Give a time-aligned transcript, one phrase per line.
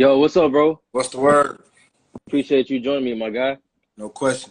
[0.00, 0.80] Yo, what's up, bro?
[0.92, 1.60] What's the word?
[2.26, 3.58] Appreciate you joining me, my guy.
[3.98, 4.50] No question.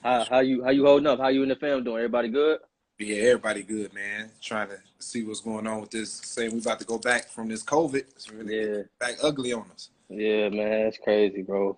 [0.00, 1.18] How how you how you holding up?
[1.18, 1.96] How you and the fam doing?
[1.96, 2.60] Everybody good?
[3.00, 4.30] Yeah, everybody good, man.
[4.40, 6.12] Trying to see what's going on with this.
[6.12, 7.96] Saying we about to go back from this COVID.
[8.14, 8.82] It's really Yeah.
[9.00, 9.90] back ugly on us.
[10.08, 11.76] Yeah, man, that's crazy, bro.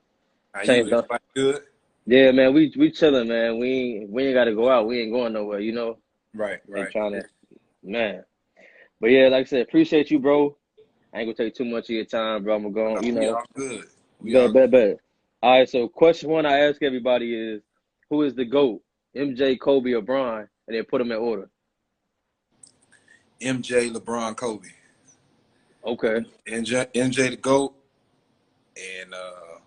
[0.53, 0.93] How Same you?
[0.93, 1.63] Everybody good?
[2.05, 3.59] Yeah, man, we we chilling, man.
[3.59, 4.87] We ain't we ain't got to go out.
[4.87, 5.97] We ain't going nowhere, you know.
[6.35, 6.91] Right, right.
[6.91, 7.23] trying to,
[7.83, 8.23] man.
[9.01, 10.59] But yeah, like I said, appreciate you, bro.
[11.15, 12.57] I ain't gonna take too much of your time, bro.
[12.57, 13.35] I'm gonna go, on, you we know.
[13.35, 13.87] all good.
[14.21, 14.99] We Bet, all bet, bet.
[15.43, 17.63] All right, so question one I ask everybody is,
[18.11, 18.83] who is the GOAT?
[19.17, 20.49] MJ, Kobe, or Bron?
[20.69, 21.51] And then put them in order.
[23.41, 24.69] MJ, LeBron, Kobe,
[25.85, 26.21] Okay.
[26.47, 27.75] MJ, MJ the goat,
[28.77, 29.59] and uh,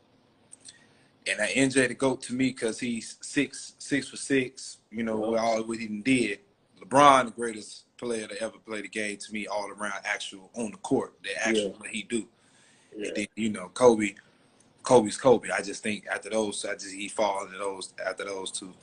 [1.27, 4.77] and that MJ the goat to me because he's six six for six.
[4.91, 6.39] You know, with all what he did.
[6.81, 10.72] LeBron, the greatest player to ever play the game to me, all around, actual on
[10.72, 11.77] the court, the actual Yeah.
[11.77, 12.27] what he do.
[12.95, 13.08] Yeah.
[13.08, 14.16] And then, you know, Kobe,
[14.84, 15.49] Kobe's Kobe.
[15.49, 18.73] I just think after those, I just he fall into those after those two.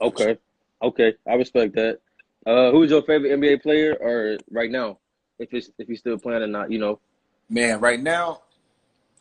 [0.00, 0.38] Okay.
[0.82, 1.14] Okay.
[1.28, 2.00] I respect that.
[2.46, 4.98] Uh, who's your favorite NBA player or right now?
[5.38, 7.00] If it's if he's still playing or not, you know.
[7.48, 8.42] Man, right now,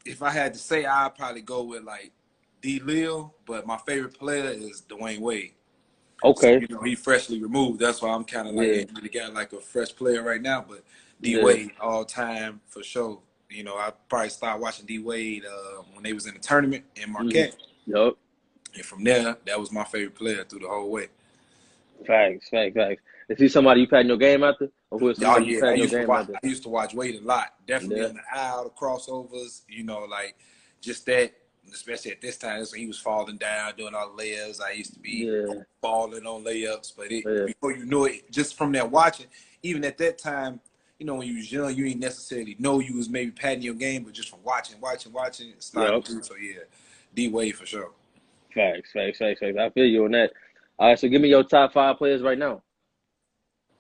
[0.06, 2.12] if I had to say, I'd probably go with like
[2.62, 2.80] D.
[2.80, 5.54] Lil, but my favorite player is Dwyane Wade.
[6.24, 6.60] Okay.
[6.60, 7.80] You know, he freshly removed.
[7.80, 8.84] That's why I'm kind of like Yeah.
[8.96, 10.66] really got like a fresh player right now.
[10.68, 10.84] But
[11.22, 11.44] D Yeah.
[11.44, 13.20] Wade all time for sure.
[13.50, 16.84] You know, I probably started watching D Wade uh, when they was in the tournament
[16.96, 18.18] in Marquette, Yup.
[18.74, 21.08] and from there, that was my favorite player through the whole way.
[22.08, 23.02] Facts, facts, facts.
[23.30, 24.70] Is he somebody you patting your game after?
[24.92, 26.22] Or who is Oh somebody you yeah, I patting your game watch.
[26.22, 26.40] after?
[26.44, 27.54] I used to watch Wade a lot.
[27.68, 28.10] Definitely Yeah.
[28.10, 29.62] in the aisle, the crossovers.
[29.70, 30.36] You know, like
[30.82, 31.34] just that.
[31.74, 34.62] Especially at this time, when he was falling down, doing all the layups.
[34.62, 35.62] I used to be Yeah.
[35.82, 37.46] falling on layups, but it, Yeah.
[37.46, 39.28] before you know it, just from that watching,
[39.64, 40.60] even at that time,
[41.00, 43.74] you know, when you was young, you ain't necessarily know you was maybe patting your
[43.74, 46.06] game, but just from watching, watching, watching, it started Yup.
[46.06, 46.24] to.
[46.24, 46.60] So yeah,
[47.14, 47.92] D Wade for sure.
[48.54, 49.58] Facts, facts, facts, facts.
[49.60, 50.32] I feel you on that.
[50.80, 52.62] All right, so give me your top five players right now.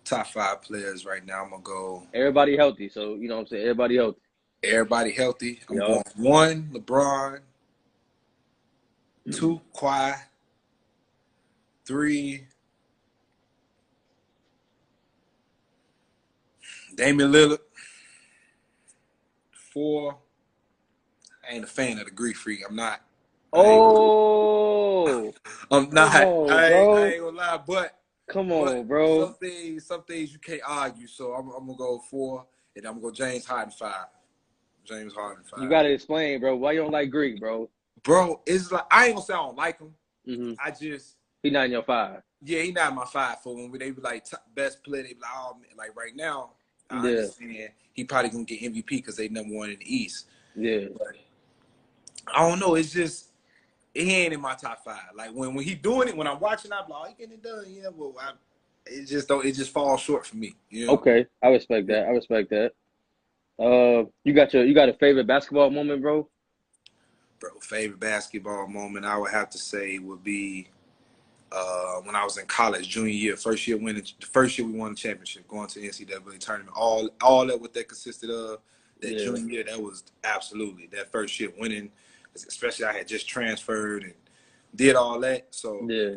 [0.04, 1.44] Top five players right now.
[1.44, 2.04] I'm gonna go.
[2.14, 3.64] Everybody healthy, so you know what I'm saying.
[3.64, 4.20] Everybody healthy.
[4.64, 5.60] Everybody healthy.
[5.70, 5.88] I'm Yup.
[5.88, 7.40] going one LeBron,
[9.26, 9.32] Hmm.
[9.32, 10.16] two Kawhi,
[11.86, 12.48] three
[16.96, 17.60] Damian Lillard,
[19.74, 20.18] four.
[21.48, 22.62] I ain't a fan of the Greek freak.
[22.68, 23.02] I'm not.
[23.54, 25.34] Oh,
[25.72, 26.24] I'm not.
[26.24, 26.94] on, I, ain't.
[26.94, 28.00] I ain't gonna lie, but
[28.30, 29.26] come but on, bro.
[29.26, 31.08] some things, some things you can't argue.
[31.08, 34.08] So I'm, I'm gonna go four, and I'm gonna go James Harden five.
[34.86, 35.64] James Harden five.
[35.64, 36.56] You gotta explain, bro.
[36.56, 37.70] Why you don't like Greek, bro?
[38.06, 38.42] Bro.
[38.46, 39.94] It's like I ain't gonna say I don't like him.
[40.26, 42.22] hmm I just He not in your five.
[42.42, 45.04] yeah, he not in my five for when they be like top, best player.
[45.04, 46.52] They be like oh man, like right now.
[46.90, 47.10] I Yeah.
[47.10, 50.28] understand he probably gonna get MVP because they number one in the East.
[50.56, 50.86] Yeah.
[50.98, 51.16] But
[52.34, 52.76] I don't know.
[52.76, 53.30] It's just
[53.94, 55.12] he ain't in my top five.
[55.16, 57.44] Like when when he doing it, when I'm watching, I'm like, oh, he getting it
[57.44, 57.66] done.
[57.68, 58.34] Yeah, well, I,
[58.86, 59.46] it just don't.
[59.46, 60.56] It just falls short for me.
[60.70, 60.94] You know.
[60.94, 62.06] Okay, I respect that.
[62.06, 62.72] I respect that.
[63.58, 66.30] Uh, you got your you got a favorite basketball moment, bro?
[67.52, 70.68] Bro, favorite basketball moment I would have to say would be
[71.52, 74.74] uh, when I was in college, junior year, first year winning, the first year we
[74.74, 76.76] won the championship, going to the NCAA tournament.
[76.76, 78.62] All all that what that consisted of.
[79.02, 79.26] That Yeah.
[79.26, 81.92] junior year, that was absolutely that first year winning.
[82.34, 84.14] Especially I had just transferred and
[84.74, 85.54] did all that.
[85.54, 86.16] So Yeah.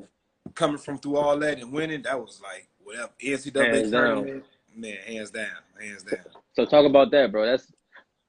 [0.55, 4.01] coming from through all that and winning, that was like whatever NCAA Hands down.
[4.01, 4.45] tournament.
[4.75, 6.25] Man, hands down, hands down.
[6.57, 7.45] So talk about that, bro.
[7.45, 7.71] That's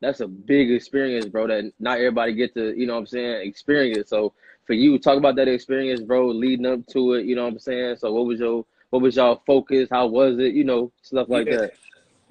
[0.01, 1.47] that's a big experience, bro.
[1.47, 4.09] That not everybody get to, you know what I'm saying, experience.
[4.09, 4.33] So
[4.65, 7.25] for you, talk about that experience, bro, leading up to it.
[7.25, 7.97] You know what I'm saying.
[7.97, 9.87] So what was your what was y'all focus?
[9.91, 10.53] How was it?
[10.53, 11.57] You know, stuff like Yeah.
[11.57, 11.73] that.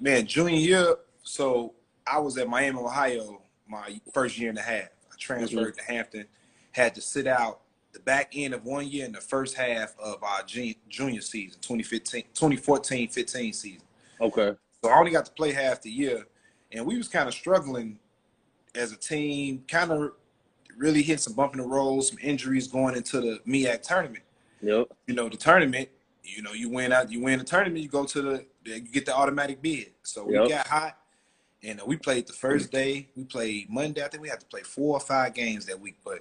[0.01, 1.75] Man, junior year, so
[2.07, 4.89] I was at Miami, Ohio, my first year and a half.
[5.13, 5.87] I transferred Mm-hmm.
[5.87, 6.25] to Hampton,
[6.73, 7.61] had to sit out
[7.93, 12.25] the back end of one year and the first half of our junior season, 2015,
[12.35, 13.83] 2014-15 season.
[14.21, 14.53] Okay.
[14.83, 16.27] So I only got to play half the year,
[16.73, 17.99] and we was kind of struggling
[18.75, 20.13] as a team, kind of
[20.77, 24.25] really hit some bump in the road, some injuries going into the MEAC tournament.
[24.63, 24.89] Yep.
[25.07, 25.89] You know, the tournament,
[26.23, 29.07] you know, you win out, you win the tournament, you go to the, you get
[29.07, 29.93] the automatic bid.
[30.03, 30.99] So we got hot,
[31.63, 33.09] and uh, we played the first day.
[33.17, 34.05] We played Monday.
[34.05, 36.21] I think we had to play four or five games that week, but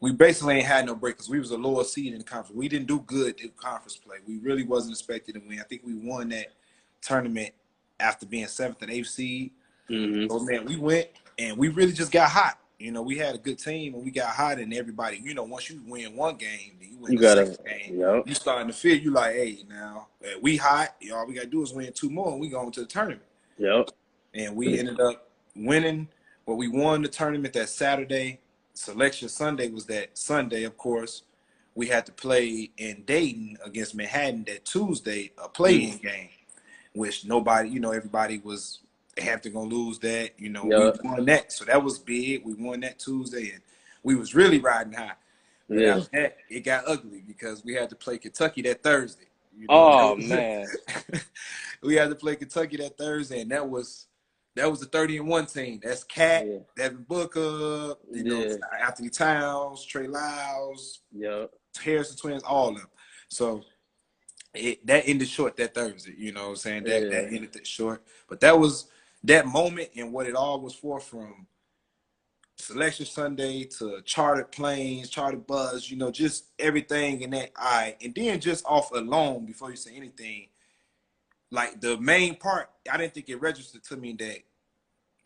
[0.00, 2.56] we basically ain't had no break because we was a lower seed in the conference.
[2.56, 4.16] We didn't do good in conference play.
[4.26, 5.60] We really wasn't expected to win.
[5.60, 6.48] I think we won that
[7.00, 7.54] tournament
[8.00, 9.52] after being seventh and eighth seed.
[9.88, 11.08] Hmm So man, we went
[11.38, 12.58] and we really just got hot.
[12.78, 15.44] You know, we had a good team and we got hot, and everybody, you know,
[15.44, 18.00] once you win one game, then you win You the gotta- second game.
[18.00, 18.24] Yep.
[18.26, 20.94] You starting to feel you like, hey, now eh, we hot.
[21.12, 23.22] All we gotta do is win two more, and we going to the tournament.
[23.58, 23.90] Yep.
[24.34, 26.08] And we ended up winning.
[26.46, 28.40] Well, we won the tournament that Saturday.
[28.74, 31.22] Selection Sunday was that Sunday, of course.
[31.76, 36.06] We had to play in Dayton against Manhattan that Tuesday, a play-in mm-hmm.
[36.06, 36.28] game,
[36.92, 38.80] which nobody, you know, everybody was
[39.18, 40.32] Hampton gonna go lose that.
[40.38, 40.98] You know, yep.
[41.02, 42.44] we won that, so that was big.
[42.44, 43.62] We won that Tuesday, and
[44.02, 45.12] we was really riding high.
[45.68, 49.26] But yeah, that, it got ugly because we had to play Kentucky that Thursday.
[49.56, 49.66] You know?
[49.70, 50.66] Oh man,
[51.82, 54.06] we had to play Kentucky that Thursday, and that was
[54.56, 55.80] that was the 30 and one team.
[55.82, 56.58] That's Cat, yeah.
[56.76, 58.86] Devin Booker, you know, yeah.
[58.86, 61.46] Anthony Towns, Trey Lyles, yeah,
[61.82, 62.88] Harrison Twins, all of them.
[63.28, 63.64] So
[64.54, 66.14] it, that ended short that Thursday.
[66.16, 66.84] You know what I'm saying?
[66.84, 67.08] That, yeah.
[67.08, 68.04] that ended short.
[68.28, 68.86] But that was
[69.24, 71.46] that moment and what it all was for from
[72.56, 77.96] selection Sunday to chartered planes, chartered bus, you know, just everything in that eye.
[78.02, 80.48] And then just off alone, before you say anything,
[81.50, 84.38] like the main part, I didn't think it registered to me that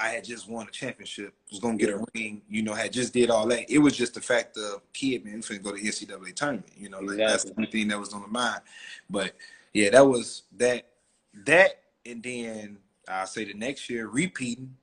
[0.00, 3.12] I had just won a championship, was gonna get a ring, you know, had just
[3.12, 3.68] did all that.
[3.68, 7.00] It was just the fact of kid man, finna go to NCAA tournament, you know,
[7.00, 7.26] like exactly.
[7.26, 8.60] that's the only thing that was on the mind.
[9.10, 9.34] But
[9.74, 10.86] yeah, that was that
[11.46, 12.78] that and then
[13.08, 14.76] I say the next year repeating,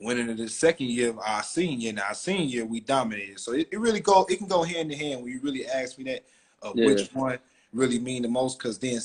[0.00, 3.40] went into the second year of our senior, and our senior year we dominated.
[3.40, 5.98] So it, it really go it can go hand in hand when you really ask
[5.98, 6.24] me that
[6.62, 6.86] of yeah.
[6.86, 7.38] which one
[7.72, 8.98] really mean the most, because then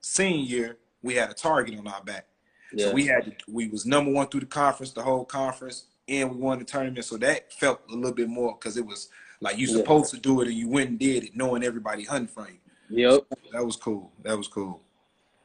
[0.00, 2.26] senior year we had a target on our back.
[2.72, 2.86] Yeah.
[2.86, 6.30] So we had to, we was number one through the conference, the whole conference, and
[6.30, 7.04] we won the tournament.
[7.04, 9.08] So that felt a little bit more because it was
[9.40, 9.76] like you yeah.
[9.76, 12.58] supposed to do it and you went and did it, knowing everybody hunting for you.
[12.88, 13.26] Yep.
[13.28, 14.12] So that was cool.
[14.22, 14.80] That was cool.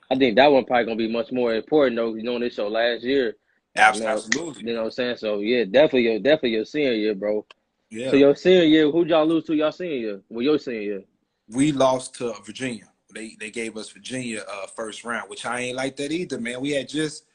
[0.10, 2.16] I think that one probably gonna be much more important though.
[2.16, 3.36] You know, this show last year.
[3.76, 4.64] Absolutely.
[4.64, 5.18] You know, what I'm saying?
[5.18, 7.46] So yeah, definitely your definitely your senior year, bro.
[7.90, 8.10] Yeah.
[8.12, 10.22] So your senior year, who'd y'all lose to y'all senior year?
[10.30, 11.04] Well, your senior year.
[11.50, 12.90] We lost to Virginia.
[13.14, 16.62] They they gave us Virginia uh, first round, which I ain't like that either, man.
[16.62, 17.26] We had just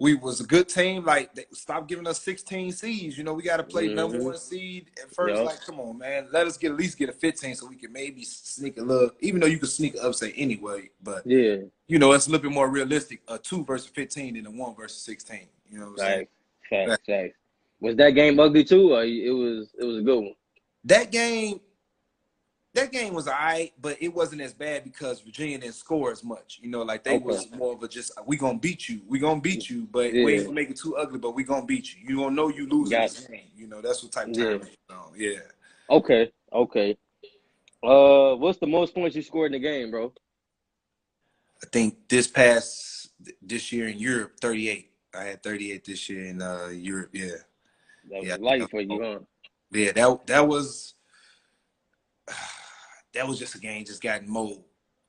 [0.00, 1.04] we was a good team.
[1.04, 3.18] Like stop giving us 16 seeds.
[3.18, 3.96] You know, we got to play mm-hmm.
[3.96, 5.36] number one seed at first.
[5.36, 5.46] Yep.
[5.46, 7.92] Like, come on, man, let us get at least get a 15 so we can
[7.92, 9.10] maybe sneak a little.
[9.20, 11.56] Even though you could sneak an upset anyway, but yeah,
[11.86, 13.20] you know, it's a little bit more realistic.
[13.28, 15.46] A two versus 15 than a one versus 16.
[15.70, 16.28] You know what I'm right.
[16.70, 16.88] saying?
[16.88, 17.34] Facts, facts.
[17.80, 20.34] Was that game ugly too, or it was it was a good one?
[20.84, 21.60] That game,
[22.74, 26.60] that game was alright, but it wasn't as bad because Virginia didn't score as much.
[26.62, 27.24] You know, like they okay.
[27.24, 30.24] was more of a just we gonna beat you, we gonna beat you, but yeah.
[30.24, 32.08] we ain't make it too ugly, but we gonna beat you.
[32.08, 33.40] You gonna know you lose this game.
[33.56, 34.68] You know, that's what type of time.
[35.16, 35.30] Yeah.
[35.30, 35.38] yeah.
[35.90, 36.30] Okay.
[36.52, 36.96] Okay.
[37.82, 40.12] Uh, what's the most points you scored in the game, bro?
[41.62, 43.10] I think this past
[43.42, 44.90] this year in Europe, thirty eight.
[45.12, 47.10] I had thirty eight this year in uh, Europe.
[47.12, 47.32] Yeah.
[48.10, 49.18] That was yeah, light for you, huh?
[49.72, 50.94] Yeah, that that was
[53.14, 54.62] that was just a game just got mold.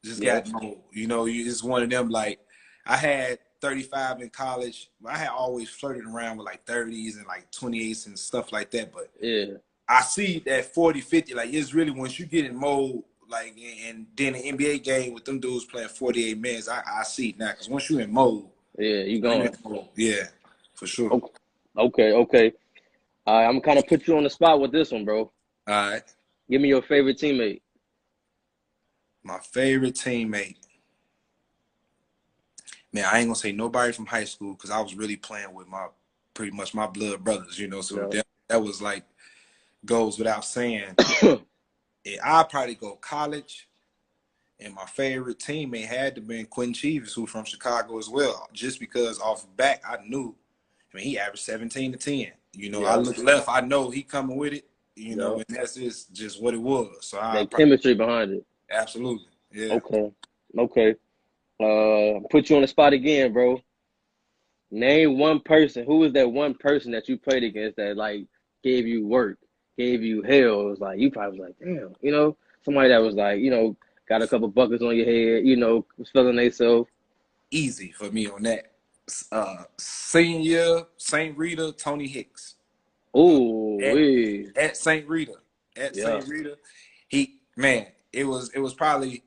[0.03, 0.41] Just yeah.
[0.41, 0.79] got mold.
[0.91, 2.39] You know, you just one of them like
[2.85, 4.89] I had 35 in college.
[5.05, 8.91] I had always flirted around with like 30s and like 28s and stuff like that.
[8.91, 9.57] But yeah,
[9.87, 13.55] I see that 40, 50, like it's really once you get in mold, like
[13.87, 17.39] and then the NBA game with them dudes playing 48 minutes, I, I see it
[17.39, 17.53] now.
[17.53, 19.49] Cause once you in mold, yeah, you going.
[19.95, 20.23] Yeah,
[20.73, 21.11] for sure.
[21.13, 21.31] Okay,
[21.77, 22.13] okay.
[22.13, 22.53] okay.
[23.27, 25.19] I'm gonna kind of put you on the spot with this one, bro.
[25.19, 25.31] All
[25.67, 26.03] right.
[26.49, 27.61] Give me your favorite teammate.
[29.23, 30.57] My favorite teammate.
[32.93, 35.67] Man, I ain't gonna say nobody from high school because I was really playing with
[35.67, 35.87] my
[36.33, 37.81] pretty much my blood brothers, you know.
[37.81, 38.07] So yeah.
[38.17, 39.03] that, that was like
[39.85, 40.95] goes without saying.
[42.23, 43.67] I'd probably go college.
[44.59, 48.47] And my favorite teammate had to be Quinton Chievous, who's from Chicago as well.
[48.53, 50.35] Just because off back, I knew.
[50.93, 52.27] I mean, he averaged 17 to 10.
[52.53, 52.89] You know, yeah.
[52.89, 54.65] I look left, I know he coming with it.
[54.95, 56.89] You know, and that's just just what it was.
[57.01, 58.45] So I chemistry behind it.
[58.71, 59.27] Absolutely.
[59.51, 59.73] Yeah.
[59.73, 60.11] Okay.
[60.57, 60.95] Okay.
[61.59, 63.61] Uh, put you on the spot again, bro.
[64.71, 65.85] Name one person.
[65.85, 68.25] Who was that one person that you played against that like
[68.63, 69.37] gave you work,
[69.77, 70.61] gave you hell?
[70.61, 73.51] It was like you probably was like, damn, you know, somebody that was like, you
[73.51, 73.75] know,
[74.07, 76.89] got a couple buckets on your head, you know, was feeling themselves.
[77.51, 78.71] Easy for me on that.
[79.31, 81.37] Uh, senior St.
[81.37, 82.55] Rita, Tony Hicks.
[83.13, 85.07] Oh, at, at St.
[85.07, 85.35] Rita,
[85.75, 86.05] at yeah.
[86.05, 86.27] St.
[86.27, 86.57] Rita,
[87.09, 89.23] he man, it was it was probably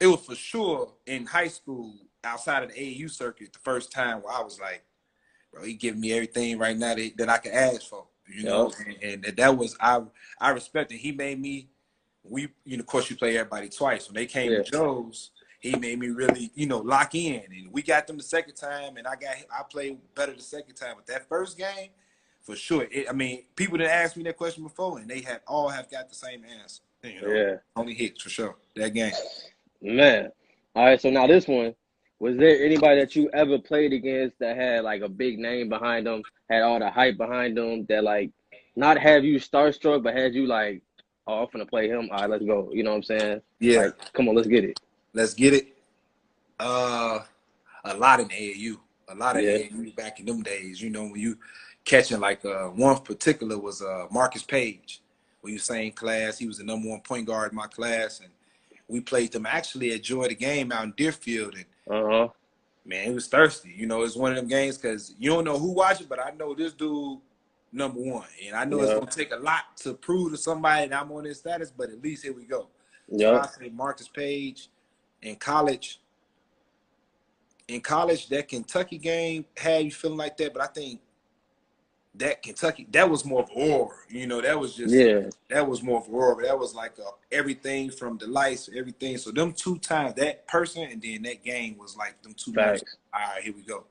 [0.00, 1.94] it was for sure in high school
[2.24, 4.84] outside of the AAU circuit the first time where I was like,
[5.52, 8.72] bro, he giving me everything right now that, that I can ask for, you know,
[9.02, 10.02] and, and, that was I
[10.40, 10.98] I respect it.
[10.98, 11.68] He made me.
[12.24, 14.06] We, you know, of course, you play everybody twice.
[14.06, 14.58] When they came yeah.
[14.58, 15.30] to Joe's,
[15.60, 17.42] he made me really, you know, lock in.
[17.50, 20.74] And we got them the second time, and I got I played better the second
[20.74, 20.96] time.
[20.96, 21.88] But that first game,
[22.42, 22.86] for sure.
[22.90, 25.90] It, I mean, people didn't ask me that question before, and they have all have
[25.90, 26.82] got the same answer.
[27.02, 27.54] You know, yeah.
[27.76, 28.56] Only hits for sure.
[28.76, 29.12] That game.
[29.80, 30.30] Man.
[30.74, 31.74] All right, so now this one.
[32.20, 36.06] Was there anybody that you ever played against that had like a big name behind
[36.06, 38.30] them had all the hype behind them that like
[38.74, 40.82] not have you starstruck, but had you like,
[41.26, 42.08] oh, I'm gonna play him.
[42.10, 42.70] All right, let's go.
[42.72, 43.42] You know what I'm saying?
[43.60, 43.78] Yeah.
[43.78, 44.80] Like, come on, let's get it.
[45.12, 45.76] Let's get it.
[46.58, 47.20] Uh,
[47.84, 48.78] a lot in AAU.
[49.08, 49.58] A lot of Yeah.
[49.58, 50.82] AAU back in them days.
[50.82, 51.38] You know when you
[51.84, 55.00] catching like uh one particular was uh Marcus Paige.
[55.42, 56.38] We was same class.
[56.38, 58.30] He was the number one point guard in my class, and
[58.88, 61.54] we played them actually at Joy the Game out in Deerfield.
[61.54, 62.28] And Uh huh.
[62.84, 63.72] man, it was thirsty.
[63.76, 66.30] You know, it's one of them games because you don't know who watching, but I
[66.30, 67.20] know this dude
[67.70, 71.00] number one, and I know it's gonna take a lot to prove to somebody that
[71.00, 71.70] I'm on this status.
[71.70, 72.68] But at least here we go.
[73.10, 73.40] So Yeah.
[73.40, 74.68] I say Marcus Paige
[75.22, 76.00] in college.
[77.68, 81.00] In college, that Kentucky game had you feeling like that, but I think
[82.18, 83.94] that Kentucky that was more of aura.
[84.08, 85.30] You know, that was just Yeah.
[85.50, 86.44] that was more of aura.
[86.44, 89.16] That was like a, everything from the lights, everything.
[89.18, 92.52] So them two times, that person and then that game was like them two.
[92.52, 92.96] Facts.
[93.12, 93.84] All right, here we go.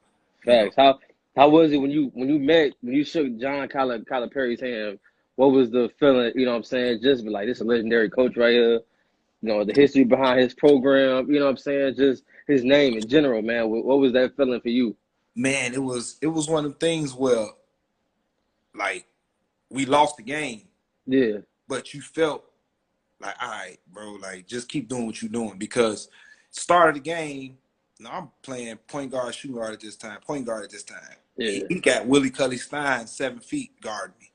[0.46, 0.75] Facts.
[0.77, 1.00] How
[1.36, 5.00] how was it when you when you met when you shook John Calipari's Calipari's hand?
[5.36, 6.31] What was the feeling?
[6.36, 7.01] You know what I'm saying?
[7.03, 8.81] Just be like, this is a legendary coach right here.
[9.41, 11.31] You know the history behind his program.
[11.31, 11.96] You know what I'm saying?
[11.96, 13.69] Just his name in general, man.
[13.69, 14.96] What, what was that feeling for you?
[15.36, 17.46] Man, it was it was one of the things where,
[18.77, 19.05] like,
[19.69, 20.67] we lost the game,
[21.05, 21.39] Yeah.
[21.67, 22.46] but you felt
[23.19, 26.10] like, all right, bro, like just keep doing what you're doing because
[26.51, 27.57] start of the game.
[28.00, 31.00] No, I'm playing point guard, shooting guard at this time, point guard at this time.
[31.36, 31.63] Yeah.
[31.67, 34.31] He, got Willie Cauley Stein seven feet guarding me,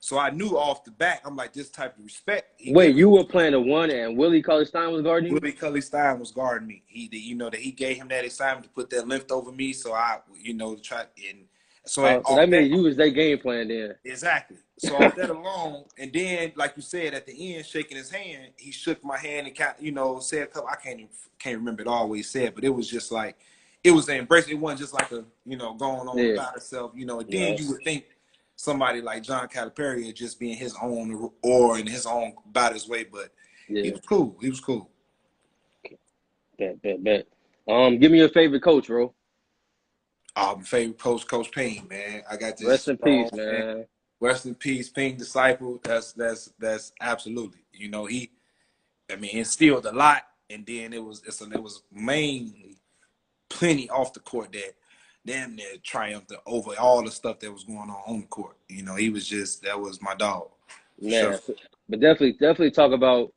[0.00, 1.20] so I knew off the bat.
[1.24, 2.60] I'm like this type of respect.
[2.66, 5.34] Wait, you were playing the one and Willie Cauley Stein was guarding you?
[5.34, 6.82] Willie Cauley Stein was guarding me.
[6.86, 9.52] He, did you know, that he gave him that assignment to put that length over
[9.52, 11.46] me, so I, you know, try and
[11.86, 13.94] so, Oh, so that means you was their game plan then.
[14.04, 14.58] Exactly.
[14.78, 18.52] So off that alone, and then like you said at the end, shaking his hand,
[18.56, 20.68] he shook my hand and kind, you know, said a couple.
[20.68, 23.38] I can't even, can't remember it all what he said, but it was just like
[23.82, 24.48] it was an embrace.
[24.48, 26.32] It wasn't just like a you know going on Yeah.
[26.34, 27.20] about itself, you know.
[27.20, 27.56] And then Yeah.
[27.60, 28.04] you would think
[28.56, 33.04] somebody like John Calipari just being his own or in his own about his way,
[33.04, 33.30] but
[33.68, 34.36] he was cool.
[34.40, 34.90] He was cool.
[36.58, 37.26] Bet, bet, bet.
[37.68, 39.12] Um, give me your favorite coach, bro.
[40.36, 42.22] Um, favorite coach, Coach Ping, man.
[42.30, 42.68] I got this.
[42.68, 43.86] Rest in peace, strong man.
[44.20, 45.80] Rest in peace, Pink Disciple.
[45.82, 47.60] That's that's that's absolutely.
[47.72, 48.30] You know, he
[49.10, 52.76] I mean instilled a lot and then it was it's it was mainly
[53.48, 54.74] plenty off the court that
[55.24, 58.56] damn near triumphed over all the stuff that was going on on the court.
[58.68, 60.48] You know, he was just that was my dog.
[61.00, 61.38] Man,
[61.88, 63.32] but definitely, definitely talk about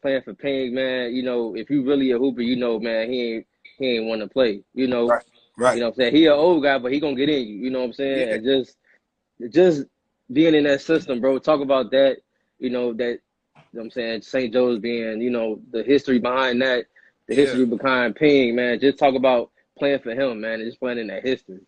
[0.00, 1.14] playing for Ping, man.
[1.14, 3.46] You know, if you really a hooper, you know, man, he ain't
[3.78, 4.62] he ain't want to play.
[4.74, 5.24] You know, Right.
[5.56, 5.74] Right.
[5.74, 7.56] you know, what I'm saying he an old guy, but he gonna get in you.
[7.56, 8.28] You know what I'm saying?
[8.28, 8.34] Yeah.
[8.34, 8.76] And just,
[9.50, 9.84] just
[10.32, 11.38] being in that system, bro.
[11.38, 12.18] Talk about that.
[12.58, 13.18] You know that.
[13.54, 14.52] You know what I'm saying St.
[14.52, 16.86] Joe's being, you know, the history behind that,
[17.26, 17.40] the Yeah.
[17.42, 18.78] history behind Ping, man.
[18.80, 21.60] Just talk about playing for him, man, and just playing in that history.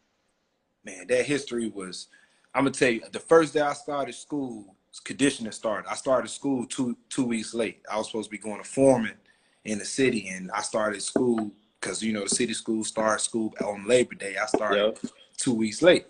[0.85, 2.09] man, that history was.
[2.55, 5.91] I'm gonna tell you, the first day I started school, conditioning started.
[5.91, 7.83] I started school two two weeks late.
[7.91, 9.17] I was supposed to be going to Foreman
[9.65, 11.51] in the city, and I started school
[11.85, 14.37] because you know the city school starts school on Labor Day.
[14.41, 15.13] I started Yep.
[15.37, 16.07] two weeks late.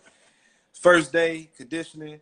[0.73, 2.21] First day conditioning,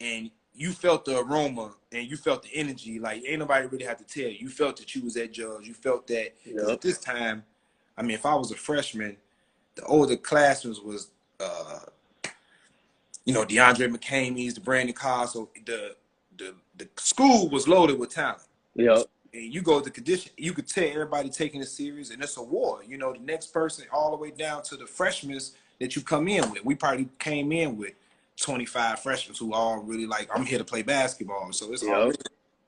[0.00, 2.98] and you felt the aroma and you felt the energy.
[2.98, 4.38] Like ain't nobody really had to tell you.
[4.38, 5.66] You felt that you was at Judge.
[5.66, 6.68] You felt that Yep.
[6.68, 7.44] at this time,
[7.96, 9.16] I mean, if I was a freshman,
[9.74, 11.80] the older classrooms was, uh,
[13.24, 15.26] you know, DeAndre McCamey's, the Brandon Carr.
[15.26, 15.96] So the
[16.38, 18.42] the the school was loaded with talent.
[18.76, 19.06] Yep.
[19.34, 22.42] And you go to condition, you could tell everybody taking it serious, and it's a
[22.42, 22.82] war.
[22.86, 25.40] You know, the next person, all the way down to the freshmen
[25.80, 26.64] that you come in with.
[26.64, 27.94] We probably came in with
[28.40, 31.52] 25 freshmen who all really like, I'm here to play basketball.
[31.52, 32.14] So it's Yep.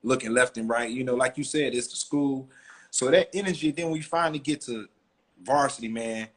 [0.02, 0.90] looking left and right.
[0.90, 2.48] You know, like you said, it's the school.
[2.90, 4.88] So that energy, then we finally get to
[5.44, 6.28] varsity, man.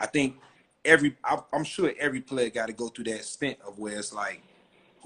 [0.00, 0.36] I think
[0.82, 4.14] every, I- I'm sure every player got to go through that stint of where it's
[4.14, 4.42] like,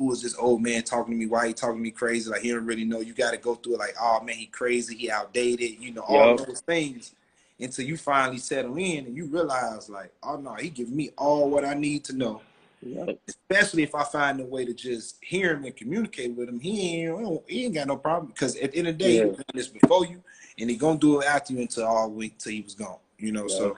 [0.02, 1.26] who is this old man talking to me?
[1.26, 2.28] Why he talking to me crazy?
[2.28, 3.00] Like he don't really know.
[3.00, 3.78] You got to go through it.
[3.78, 4.96] Like, oh man, he crazy.
[4.96, 5.78] He outdated.
[5.78, 6.46] You know, all Yup.
[6.46, 7.14] those things
[7.60, 11.48] until you finally settle in and you realize, like, oh no, he giving me all
[11.48, 12.42] what I need to know.
[12.84, 13.20] Yep.
[13.28, 16.58] Especially if I find a way to just hear him and communicate with him.
[16.58, 19.24] He ain't, he ain't got no problem because at the end of the day, Yeah.
[19.26, 20.20] he done this before you,
[20.58, 22.98] and he gonna do it after you until all week till he was gone.
[23.18, 23.76] You know, so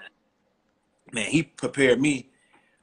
[1.13, 2.31] man, he prepared me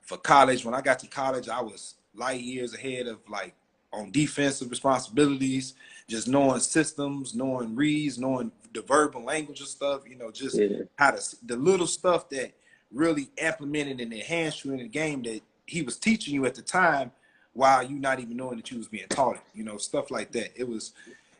[0.02, 0.64] for college.
[0.64, 3.54] When I got to college, I was light years ahead of like
[3.94, 5.74] on defensive responsibilities,
[6.08, 10.08] just knowing systems, knowing reads, knowing the verbal language and stuff.
[10.08, 10.84] You know, just Yeah.
[10.96, 12.54] how to the little stuff that
[12.92, 16.62] really implemented and enhanced you in the game that he was teaching you at the
[16.62, 17.12] time
[17.54, 19.42] while you not even knowing that you was being taught it.
[19.54, 20.52] You know, stuff like that.
[20.56, 20.94] It was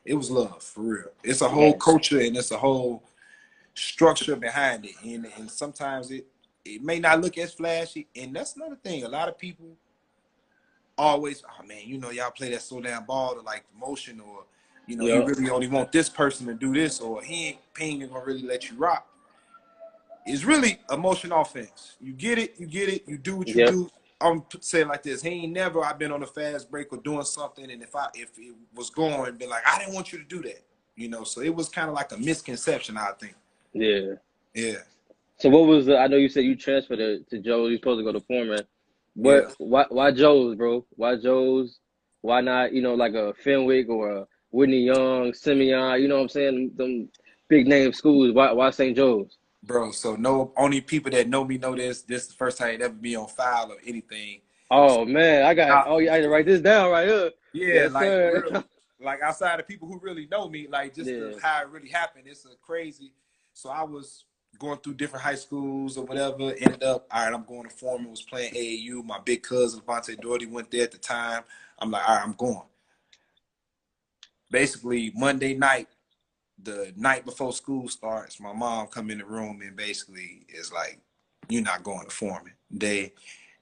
[0.06, 1.12] it was love for real.
[1.24, 1.78] It's a whole Yeah.
[1.78, 3.04] culture and it's a whole
[3.76, 4.96] structure behind it.
[5.04, 6.28] And and sometimes it
[6.64, 8.08] it may not look as flashy.
[8.16, 9.04] And that's another thing.
[9.04, 9.66] A lot of people
[11.02, 14.20] always, oh man, you know, y'all play that so damn ball to like the motion,
[14.20, 14.44] or
[14.88, 18.12] you know, you really only want this person to do this, or he ain't ain't
[18.12, 19.08] gonna really let you rock.
[20.26, 21.96] It's really a motion offense.
[22.00, 23.90] You get it, you get it, you do what you do.
[24.22, 25.24] I'm saying like this.
[25.24, 28.08] He ain't never I've been on a fast break or doing something, and if I
[28.14, 30.62] if it was going, been like, I didn't want you to do that.
[30.96, 33.34] You know, so it was kind of like a misconception, I think.
[33.74, 34.14] Yeah.
[34.54, 34.80] Yeah.
[35.38, 35.98] So what was the?
[35.98, 37.72] I know you said you transferred to, to Joe's.
[37.72, 38.64] You're supposed to go to Foreman.
[39.16, 39.44] What?
[39.48, 39.54] Yeah.
[39.60, 39.86] Why?
[39.90, 40.86] Why Joe's, bro?
[40.92, 41.80] Why Joe's?
[42.22, 42.74] Why not?
[42.74, 46.02] You know, like a Fenwick or a Whitney Young, Simeon.
[46.02, 46.72] You know what I'm saying?
[46.76, 47.10] Them
[47.48, 48.34] big name schools.
[48.34, 48.52] Why?
[48.52, 48.96] Why St.
[48.96, 49.38] Joe's?
[49.64, 52.02] Bro, so no only people that know me know this.
[52.02, 54.42] This is the first time it ever be on file or anything.
[54.72, 55.88] Oh man, I got.
[55.88, 57.32] Oh yeah, I had to write this down right here.
[57.54, 58.66] Yeah, Yes, like
[59.02, 61.40] like outside of people who really know me, like just the- Yeah.
[61.42, 62.24] how it really happened.
[62.28, 63.14] It's a crazy.
[63.54, 64.26] So I was
[64.60, 66.54] going through different high schools or whatever.
[66.60, 68.12] Ended up, all right, I'm going to Foreman.
[68.12, 69.04] Was playing AAU.
[69.04, 71.44] My big cousin Devontae Doherty went there at the time.
[71.80, 72.62] I'm like, all right, I'm going.
[74.50, 75.88] Basically, Monday night,
[76.62, 81.00] the night before school starts, my mom come in the room and basically is like,
[81.50, 83.14] "You're not going to Foreman." They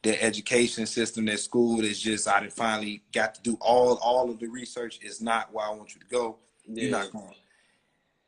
[0.02, 4.40] their education system, their school is just I finally got to do all all of
[4.40, 5.00] the research.
[5.02, 6.38] Is not where I want you to go.
[6.66, 7.36] You're not going.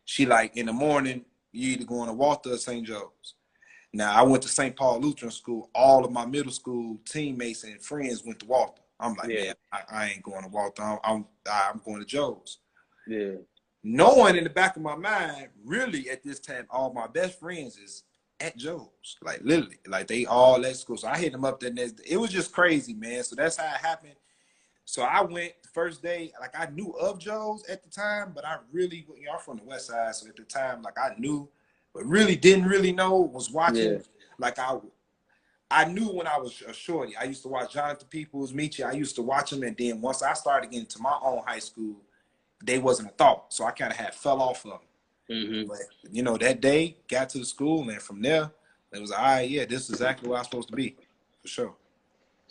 [0.05, 2.85] She like in the morning, you either going to Walther or St.
[2.85, 3.35] Joe's.
[3.93, 4.75] Now I went to St.
[4.75, 5.69] Paul Lutheran School.
[5.75, 8.81] All of my middle school teammates and friends went to Walther.
[8.99, 9.43] I'm like, Yeah.
[9.43, 10.81] man, I, I ain't going to Walther.
[10.83, 12.59] I'm, I'm I'm going to Joe's.
[13.07, 13.33] Yeah.
[13.83, 17.77] Knowing in the back of my mind, really at this time, all my best friends
[17.77, 18.03] is
[18.39, 19.17] at Joe's.
[19.23, 20.97] Like literally, like they all at school.
[20.97, 21.99] So I hit them up the next.
[22.07, 23.23] It was just crazy, man.
[23.23, 24.13] So that's how it happened.
[24.85, 28.45] So I went the first day, like I knew of Joe's at the time, but
[28.45, 31.15] I really, you know, I'm from the West Side, so at the time, like I
[31.17, 31.47] knew,
[31.93, 33.15] but really didn't really know.
[33.19, 33.99] Was watching, Yeah.
[34.37, 34.77] like I,
[35.69, 37.15] I knew when I was a shorty.
[37.15, 38.85] I used to watch Jonathan Peoples, Michi.
[38.85, 41.59] I used to watch them, and then once I started getting to my own high
[41.59, 41.95] school,
[42.63, 43.53] they wasn't a thought.
[43.53, 44.79] So I kind of had fell off of them.
[45.29, 45.77] hmm But
[46.11, 48.51] you know, that day got to the school, and from there,
[48.91, 49.49] it was all right.
[49.49, 50.97] Yeah, this is exactly where I'm supposed to be,
[51.41, 51.75] for sure.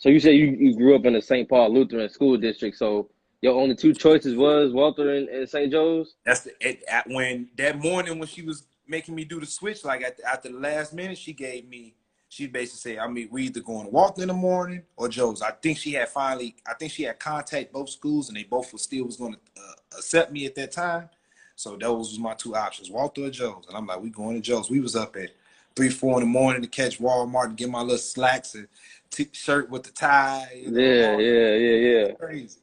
[0.01, 1.47] So you said you, you grew up in the St.
[1.47, 2.75] Paul Lutheran School District.
[2.75, 3.07] So
[3.41, 5.71] your only two choices was Walther and, and St.
[5.71, 6.15] Joe's.
[6.25, 9.85] That's the it, at when that morning when she was making me do the switch,
[9.85, 11.93] like at the, the last minute, she gave me.
[12.29, 15.43] She basically said, "I mean, we either going to Walton in the morning or Joe's."
[15.43, 16.55] I think she had finally.
[16.65, 19.39] I think she had contact both schools, and they both were still was going to
[19.61, 21.09] uh, accept me at that time.
[21.55, 23.65] So those was my two options, Walther or Joe's.
[23.67, 24.71] And I'm like, we going to Joe's.
[24.71, 25.29] We was up at
[25.75, 28.67] three, four in the morning to catch Walmart and get my little slacks and
[29.11, 30.47] t-shirt with the tie.
[30.55, 32.13] you know, Yeah, yeah, yeah, yeah.
[32.13, 32.59] Crazy.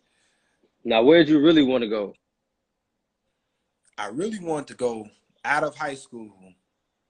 [0.84, 2.14] Now, where'd you really want to go?
[3.96, 5.08] I really wanted to go
[5.44, 6.32] out of high school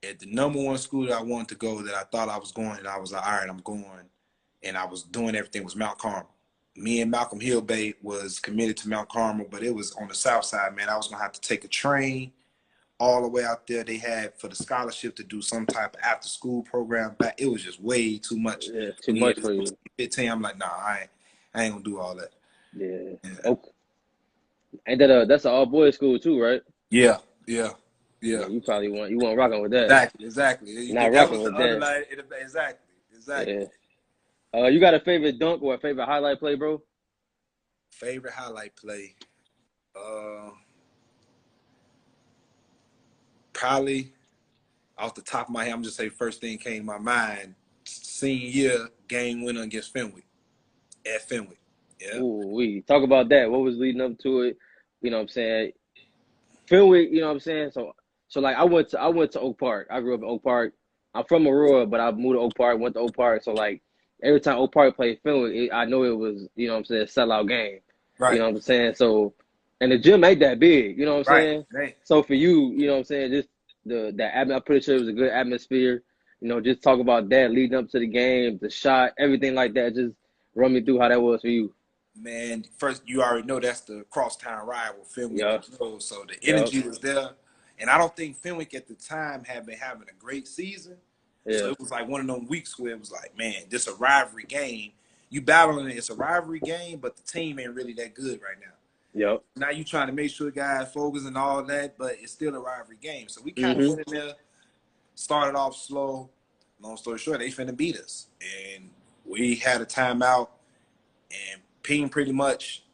[0.02, 2.52] at the number one school that I wanted to go that I thought I was
[2.52, 4.08] going, and I was like, all right, I'm going.
[4.62, 6.34] And I was doing everything was Mount Carmel.
[6.76, 10.44] Me and Malcolm Hillbay was committed to Mount Carmel, but it was on the south
[10.44, 10.88] side, man.
[10.88, 12.32] I was gonna have to take a train
[12.98, 13.84] all the way out there.
[13.84, 17.40] They had for the scholarship to do some type of after school program back.
[17.40, 18.66] It was just way too much.
[18.72, 19.66] Yeah, too much for you.
[19.96, 21.10] 15, I'm like, nah, I ain't,
[21.54, 22.30] I ain't gonna do all that.
[22.76, 23.16] Yeah.
[23.24, 23.50] Yeah.
[23.50, 23.70] Okay.
[24.86, 26.60] And that uh, that's an all boys school too, right?
[26.90, 27.70] Yeah, yeah,
[28.20, 28.46] yeah.
[28.46, 29.84] You probably want you want rocking with that.
[29.84, 30.70] Exactly, exactly.
[30.72, 32.06] You Not that rocking with that.
[32.10, 33.54] it- Exactly, exactly.
[34.52, 34.60] Yeah.
[34.62, 36.82] Uh, you got a favorite dunk or a favorite highlight play, bro?
[37.90, 39.14] Favorite highlight play.
[39.96, 40.50] Uh,
[43.58, 44.12] probably
[44.96, 47.54] off the top of my head, I'm just say first thing came to my mind.
[47.84, 50.26] Senior year game winner against Fenwick
[51.06, 51.58] at Fenwick.
[52.00, 53.50] Yeah, Ooh, we talk about that.
[53.50, 54.58] What was leading up to it?
[55.00, 55.72] You know what I'm saying?
[56.68, 57.70] Fenwick, you know what I'm saying?
[57.72, 57.92] So
[58.28, 59.88] so like I went to I went to Oak Park.
[59.90, 60.74] I grew up in Oak Park.
[61.14, 63.42] I'm from Aurora, but I moved to Oak Park, went to Oak Park.
[63.42, 63.82] So like
[64.22, 66.84] every time Oak Park played Fenwick, it, I know it was, you know what I'm
[66.84, 67.80] saying, a sellout game.
[68.18, 68.94] right, You know what I'm saying?
[68.94, 69.34] So
[69.80, 71.64] and the gym ain't that big, you know what I'm saying?
[71.72, 71.80] right.
[71.80, 71.96] Right.
[72.04, 73.48] So for you, you know what I'm saying, just
[73.86, 76.02] the the I'm pretty sure it was a good atmosphere.
[76.40, 79.74] You know, just talk about that leading up to the game, the shot, everything like
[79.74, 79.94] that.
[79.94, 80.14] Just
[80.54, 81.74] run me through how that was for you.
[82.20, 85.40] Man, first you already know that's the crosstown rival, Fenwick.
[85.40, 85.58] Yeah.
[85.78, 87.30] Joe, So the energy was there,
[87.78, 90.96] and I don't think Fenwick at the time had been having a great season.
[91.44, 91.58] Yeah.
[91.58, 93.94] So it was like one of them weeks where it was like, man, this a
[93.94, 94.92] rivalry game.
[95.30, 98.58] You battling it, it's a rivalry game, but the team ain't really that good right
[98.60, 98.72] now.
[99.14, 99.42] Yep.
[99.56, 102.60] Now you trying to make sure guys focus and all that, but it's still a
[102.60, 103.28] rivalry game.
[103.28, 103.96] So we kind of Mhm.
[103.96, 104.34] went in there,
[105.14, 106.30] started off slow.
[106.80, 108.90] Long story short, they finna beat us, and
[109.24, 110.48] we had a timeout,
[111.30, 112.84] and Ping pretty much.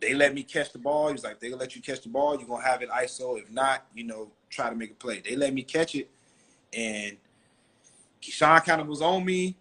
[0.00, 1.06] They let me catch the ball.
[1.06, 2.36] He was like, "They gonna let you catch the ball.
[2.36, 3.38] You're gonna have it ISO.
[3.38, 6.10] If not, you know, try to make a play." They let me catch it,
[6.72, 7.18] and
[8.20, 9.56] Keyshawn kind of was on me,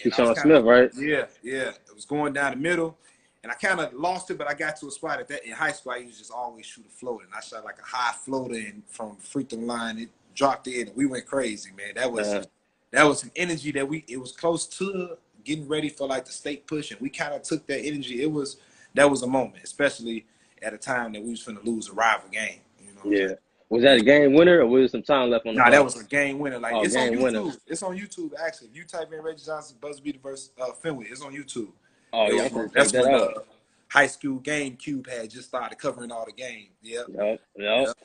[0.00, 0.90] Keyshawn Smith, right?
[0.94, 1.68] Yeah, yeah.
[1.68, 2.98] It was going down the middle,
[3.42, 5.52] and I kind of lost it, but I got to a spot at that in
[5.52, 5.92] high school.
[5.92, 8.54] I used to just always shoot a floater, and I shot like a high floater,
[8.54, 11.94] and from the free throw line, it dropped in, and we went crazy, man.
[11.94, 12.46] That was
[12.90, 14.04] that was some energy that we.
[14.08, 17.42] It was close to getting ready for like the state push, and we kind of
[17.42, 18.22] took that energy.
[18.22, 18.58] It was
[18.94, 20.26] that was a moment, especially
[20.62, 22.60] at a time that we was going to lose a rival game.
[22.78, 23.34] You know yeah.
[23.70, 25.84] Was that a game winner or was there some time left on the Nah, that
[25.84, 26.58] was a game winner.
[26.58, 27.22] Like oh, it's on YouTube.
[27.22, 27.52] Winner.
[27.68, 28.68] It's on YouTube actually.
[28.68, 31.70] If you type in Reggie Johnson Busby versus uh, Fenwick, it's on YouTube.
[32.12, 33.42] Oh yeah, that's that when the
[33.88, 36.70] high school GameCube had just started covering all the games.
[36.82, 37.06] Yep.
[37.08, 37.18] Yep.
[37.18, 37.40] Yep.
[37.56, 37.96] yep.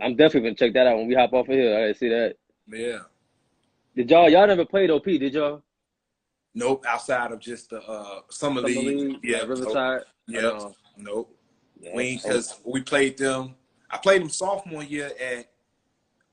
[0.00, 1.76] I'm definitely gonna check that out when we hop off of here.
[1.76, 2.34] I gotta see that.
[2.68, 2.98] Yeah.
[3.96, 5.04] Did y'all y'all never played OP?
[5.04, 5.62] Did y'all?
[6.54, 6.84] Nope.
[6.88, 8.86] Outside of just the uh summer, summer league.
[8.86, 9.20] league.
[9.22, 9.42] Yeah.
[9.42, 10.02] Riverside.
[10.26, 10.74] Nope.
[10.96, 11.04] Yeah.
[11.04, 11.36] Nope.
[11.80, 11.94] Yeah.
[11.94, 13.54] We because we played them
[13.94, 15.50] I played them sophomore year at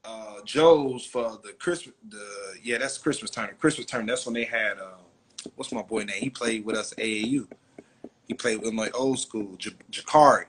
[0.04, 1.94] uh, Joe's for the Christmas.
[2.10, 2.26] The
[2.64, 3.52] yeah, that's Christmas time.
[3.60, 4.08] Christmas time.
[4.08, 4.98] That's when they had uh,
[5.56, 6.22] what's my boy name?
[6.22, 7.48] He played with us at AAU.
[8.28, 10.46] He played with my old school, J- Jakari.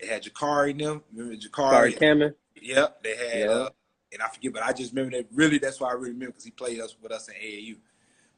[0.00, 1.02] They had Jakari in them.
[1.12, 1.92] Remember Jakari?
[1.92, 2.34] Jakari Cameron.
[2.60, 3.48] Yep, they had.
[3.48, 3.70] Uh,
[4.12, 5.26] and I forget, but I just remember that.
[5.32, 7.76] Really, that's why I really remember because he played us with us in AAU.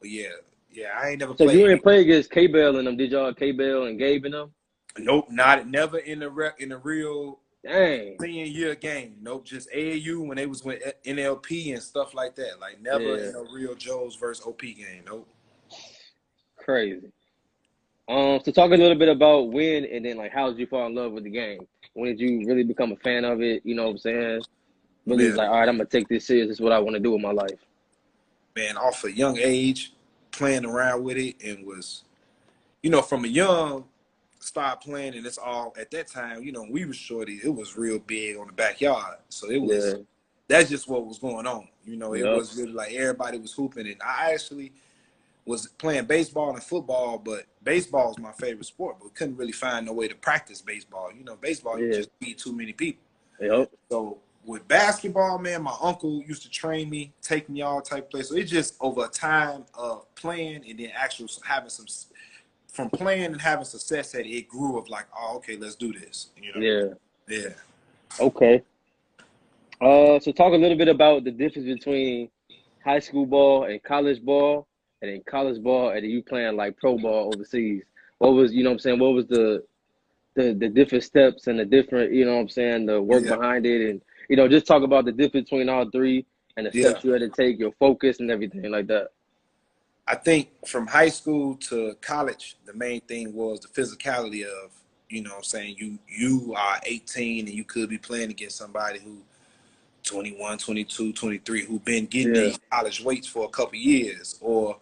[0.01, 0.29] But yeah,
[0.71, 1.33] yeah, I ain't never.
[1.33, 2.97] So played you didn't play against K Bell and them?
[2.97, 4.51] Did y'all K Bell and Gabe and them?
[4.99, 8.17] Nope, not never in the re- in the real Dang.
[8.21, 9.17] Senior year game.
[9.23, 9.47] Nope.
[9.47, 12.61] Just AAU when they was with NLP and stuff like that.
[12.61, 13.31] Like never yeah.
[13.31, 15.03] in a real Joe's versus OP game.
[15.07, 15.29] Nope.
[16.65, 17.13] Crazy.
[18.09, 20.87] Um, so talk a little bit about when and then like how did you fall
[20.87, 21.67] in love with the game?
[21.93, 23.63] When did you really become a fan of it?
[23.65, 24.43] You know what I'm saying?
[25.07, 25.35] Really yeah.
[25.35, 26.49] like, all right, I'm gonna take this serious.
[26.49, 27.61] This is what I want to do with my life.
[28.57, 29.93] Man, off a young age,
[30.31, 32.05] playing around with it and was,
[32.83, 33.85] you know, from a young
[34.41, 36.43] start playing, and it's all at that time.
[36.43, 37.41] You know, we were shorty.
[37.43, 39.85] It was real big on the backyard, so it was.
[39.85, 39.99] Yeah.
[40.47, 41.69] That's just what was going on.
[41.87, 42.37] You know, it yep.
[42.37, 44.73] was really like everybody was hooping, and I actually
[45.47, 48.97] was playing baseball and football, but baseball is my favorite sport.
[48.99, 51.11] But we couldn't really find no way to practice baseball.
[51.17, 51.87] You know, baseball yeah.
[51.87, 53.03] you just beat too many people.
[53.41, 53.71] Yep.
[53.91, 58.31] So with basketball, man, my uncle used to train me, take me all type places.
[58.31, 61.87] So it just over a time of playing and then actual having some
[62.69, 65.93] from playing and having success that it, it grew of like, oh, okay, let's do
[65.93, 66.31] this.
[66.41, 66.95] You know?
[67.29, 67.39] Yeah.
[67.39, 67.55] Yeah.
[68.21, 68.63] Okay.
[69.81, 72.29] Uh, so talk a little bit about the difference between
[72.85, 74.67] high school ball and college ball,
[75.05, 77.83] and then college ball, and then you playing like pro ball overseas.
[78.19, 79.65] What was, you know, what I'm saying, what was the,
[80.35, 83.37] the the different steps and the different, you know, what I'm saying, the work yeah.
[83.37, 86.25] behind it, and you know, just talk about the difference between all three
[86.57, 89.09] and the steps you had to take, your focus and everything like that.
[90.07, 94.71] I think from high school to college, the main thing was the physicality of,
[95.09, 98.57] you know what I'm saying, you you are 18 and you could be playing against
[98.57, 99.19] somebody who
[100.05, 102.43] 21, 22, 23 who been getting yeah.
[102.43, 104.77] these college weights for a couple years or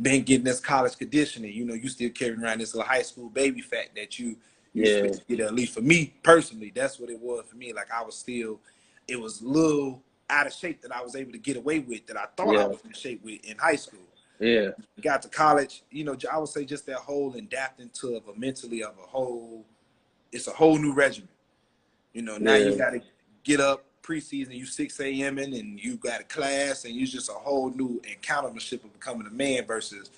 [0.00, 1.52] been getting this college conditioning.
[1.52, 4.36] You know, you still carrying around this little high school baby fat that you
[4.72, 5.08] yeah.
[5.28, 7.72] get at least for me personally, that's what it was for me.
[7.72, 8.60] Like I was still
[9.08, 12.06] it was a little out of shape that I was able to get away with
[12.06, 12.64] that I thought yeah.
[12.64, 14.00] I was in shape with in high school.
[14.38, 14.70] Yeah.
[15.02, 18.38] Got to college, you know, I would say just that whole adapting to of a
[18.38, 19.66] mentally of a whole,
[20.32, 21.28] it's a whole new regimen.
[22.14, 22.68] You know, now yeah.
[22.70, 23.02] you got to
[23.44, 25.38] get up preseason, you 6 a.m.
[25.38, 29.26] in and you got a class and you just a whole new encountermanship of becoming
[29.26, 30.10] a man versus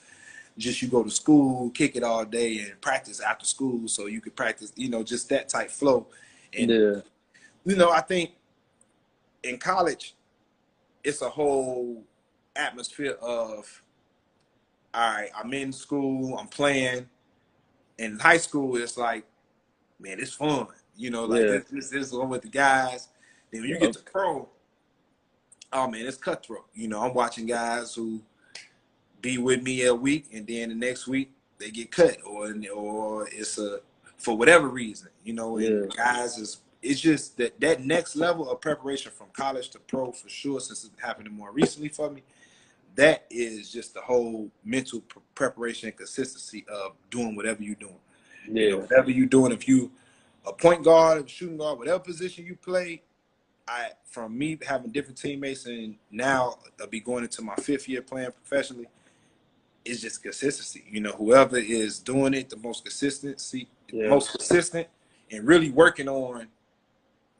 [0.58, 4.20] just you go to school, kick it all day and practice after school so you
[4.20, 6.06] could practice, you know, just that type flow.
[6.56, 7.00] And, yeah.
[7.64, 8.32] you know, I think
[9.42, 10.14] in college,
[11.02, 12.04] it's a whole
[12.54, 13.82] atmosphere of
[14.94, 17.08] all right, I'm in school, I'm playing.
[17.98, 19.24] In high school, it's like,
[19.98, 20.66] man, it's fun.
[20.96, 21.58] You know, like yeah.
[21.70, 23.08] this, this, is one with the guys.
[23.52, 24.48] Then when you get to pro,
[25.72, 26.66] oh man, it's cutthroat.
[26.74, 28.22] You know, I'm watching guys who
[29.20, 33.28] be with me a week, and then the next week they get cut, or or
[33.30, 33.80] it's a
[34.16, 35.08] for whatever reason.
[35.24, 35.86] You know, yeah.
[35.94, 40.28] guys is it's just that that next level of preparation from college to pro for
[40.28, 40.58] sure.
[40.60, 42.22] Since it's happening more recently for me,
[42.94, 45.02] that is just the whole mental
[45.34, 48.00] preparation and consistency of doing whatever you're doing.
[48.48, 48.62] Yeah.
[48.62, 49.92] You know, whatever you're doing, if you
[50.44, 53.02] a point guard, a shooting guard, whatever position you play,
[53.66, 58.02] I from me having different teammates and now I'll be going into my fifth year
[58.02, 58.88] playing professionally,
[59.84, 60.84] it's just consistency.
[60.90, 64.08] You know, whoever is doing it the most consistency, yeah.
[64.08, 64.88] most consistent,
[65.30, 66.48] and really working on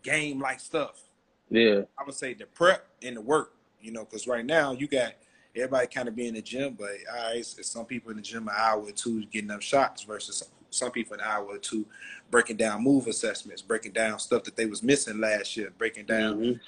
[0.03, 1.03] game like stuff.
[1.51, 1.83] Yeah.
[1.99, 5.15] I would say the prep and the work, you know, because right now you got
[5.55, 8.49] everybody kind of be in the gym, but all right, some people in the gym
[8.49, 11.87] an hour or two getting up shots versus some people an hour or two,
[12.31, 16.39] breaking down move assessments, breaking down stuff that they was missing last year, breaking down,
[16.39, 16.59] mm-hmm.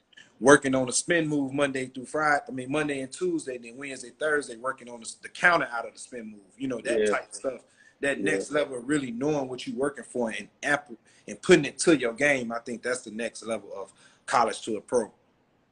[0.41, 2.45] working on a spin move Monday through Friday.
[2.49, 5.87] I mean Monday and Tuesday, and then Wednesday, Thursday, working on the, the counter out
[5.87, 6.41] of the spin move.
[6.59, 7.07] You know that yeah.
[7.07, 7.61] type of stuff.
[8.01, 8.33] That yeah.
[8.33, 11.97] next level of really knowing what you're working for and amp- and putting it to
[11.97, 12.53] your game.
[12.53, 13.93] I think that's the next level of
[14.27, 15.11] college to a pro,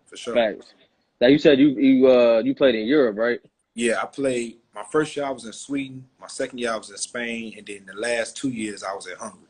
[0.07, 0.35] for sure.
[0.35, 0.75] Thanks.
[1.21, 3.41] Now you said you you uh you played in Europe, right?
[3.75, 6.91] Yeah, I played my first year I was in Sweden, my second year I was
[6.91, 9.41] in Spain, and then the last two years I was in Hungary.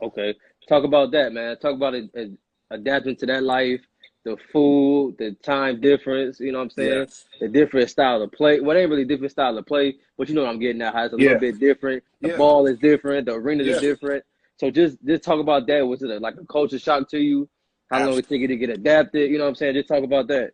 [0.00, 0.34] Okay,
[0.68, 1.56] talk about that, man.
[1.58, 2.30] Talk about it, it,
[2.70, 3.80] adapting to that life,
[4.24, 6.40] the food, the time difference.
[6.40, 6.98] You know what I'm saying?
[7.00, 7.24] Yes.
[7.40, 8.60] The different style of play.
[8.60, 10.94] Well, ain't really different style of play, but you know what I'm getting at.
[10.94, 11.24] How it's a yeah.
[11.24, 12.04] little bit different.
[12.20, 12.36] The yeah.
[12.36, 13.26] ball is different.
[13.26, 13.74] The arena yeah.
[13.74, 14.24] is different.
[14.58, 15.86] So just just talk about that.
[15.86, 17.48] Was it a, like a culture shock to you?
[17.90, 18.12] How Absolutely.
[18.12, 19.30] long it take you to get adapted?
[19.30, 19.74] You know what I'm saying?
[19.74, 20.52] Just talk about that.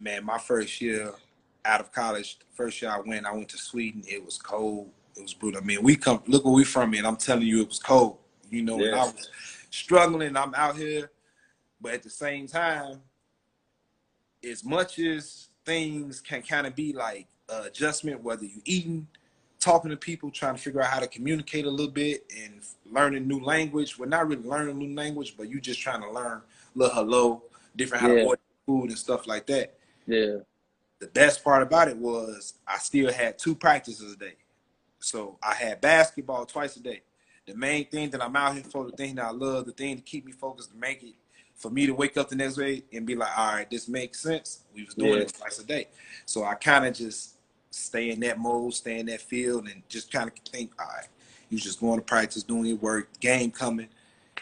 [0.00, 1.12] Man, my first year
[1.64, 4.02] out of college, first year I went, I went to Sweden.
[4.06, 4.90] It was cold.
[5.16, 5.60] It was brutal.
[5.60, 8.18] I mean, we come look where we from, and I'm telling you, it was cold.
[8.50, 8.94] You know, yes.
[8.94, 9.30] I was
[9.70, 10.36] struggling.
[10.36, 11.10] I'm out here,
[11.80, 13.00] but at the same time,
[14.48, 19.06] as much as things can kind of be like uh, adjustment, whether you eating,
[19.58, 23.26] talking to people, trying to figure out how to communicate a little bit, and learning
[23.26, 23.98] new language.
[23.98, 26.42] We're not really learning new language, but you just trying to learn
[26.74, 27.42] little hello,
[27.76, 28.22] different how yeah.
[28.22, 29.74] to order food and stuff like that.
[30.06, 30.38] Yeah
[31.00, 34.34] the best part about it was I still had two practices a day.
[35.00, 37.02] So I had basketball twice a day.
[37.46, 39.96] The main thing that I'm out here for, the thing that I love, the thing
[39.96, 41.14] to keep me focused, to make it
[41.54, 44.20] for me to wake up the next day and be like, all right, this makes
[44.20, 44.64] sense.
[44.74, 45.20] We was doing yeah.
[45.20, 45.88] it twice a day.
[46.26, 47.36] So I kind of just
[47.70, 51.06] stay in that mode, stay in that field, and just kind of think, all right,
[51.48, 53.88] you just going to practice, doing your work, game coming.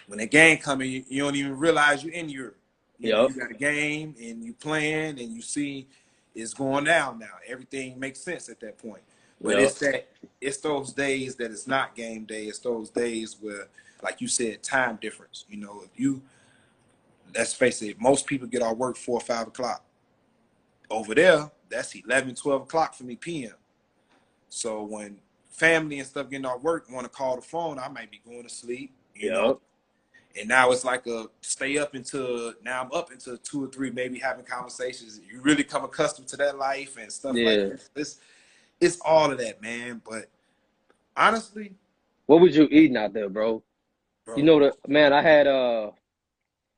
[0.07, 2.57] When the game coming, you, you don't even realize you're in Europe.
[2.99, 3.17] You, yep.
[3.17, 5.87] know, you got a game and you playing and you see–
[6.37, 7.33] is going down now.
[7.49, 9.03] Everything makes sense at that point.
[9.41, 9.63] But yep.
[9.65, 10.09] it's that
[10.41, 12.45] it's those days that it's not game day.
[12.45, 13.69] It's those days where,
[14.03, 15.45] like you said, time difference.
[15.49, 16.23] You know, if you
[17.35, 19.83] let's face it, most people get off work four or five o'clock.
[20.89, 23.55] Over there, that's 11, 12 o'clock for me PM.
[24.49, 25.19] So when
[25.51, 28.45] family and stuff getting off work want to call the phone, I might be going
[28.45, 28.93] to sleep.
[29.15, 29.33] You yep.
[29.35, 29.61] know,
[30.39, 33.91] and now it's like a stay up until now I'm up until two or three,
[33.91, 35.21] maybe having conversations.
[35.31, 37.49] You really come accustomed to that life and stuff yeah.
[37.49, 37.91] like this.
[37.97, 38.19] It's
[38.81, 40.03] it's all of that, man.
[40.09, 40.27] But
[41.17, 41.73] honestly,
[42.27, 43.63] what was you eating out there, bro?
[44.25, 44.37] bro?
[44.37, 45.13] You know the man.
[45.13, 45.91] I had uh,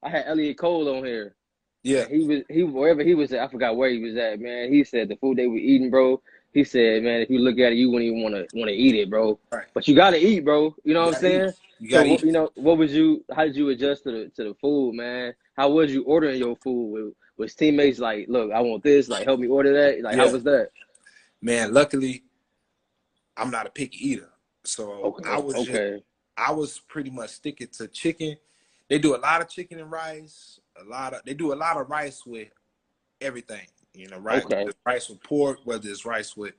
[0.03, 1.35] I had Elliot Cole on here.
[1.83, 3.41] Yeah, he was he wherever he was at.
[3.41, 4.73] I forgot where he was at, man.
[4.73, 6.21] He said the food they were eating, bro.
[6.55, 8.75] He said, man, if you look at it, you wouldn't even want to want to
[8.75, 9.39] eat it, bro.
[9.53, 9.67] Right.
[9.75, 10.75] But you gotta eat, bro.
[10.85, 11.53] You know what I'm saying?
[11.81, 13.25] You so, you know, what was you?
[13.35, 15.35] How did you adjust to the to the food, man?
[15.57, 17.15] How was you ordering your food?
[17.37, 20.03] Was, teammates like, look, I want this, like, help me order that?
[20.03, 20.25] Like, yeah.
[20.25, 20.71] how was that?
[21.41, 22.25] Man, luckily,
[23.37, 24.31] I'm not a picky eater,
[24.65, 25.31] so okay.
[25.31, 25.91] I was okay.
[25.93, 26.05] Just,
[26.37, 28.37] I was pretty much sticking to chicken.
[28.89, 30.59] They do a lot of chicken and rice.
[30.81, 32.49] A lot of they do a lot of rice with
[33.21, 33.67] everything.
[33.95, 34.45] You know, right?
[34.45, 34.67] Okay.
[34.85, 36.55] rice with pork, whether it's rice with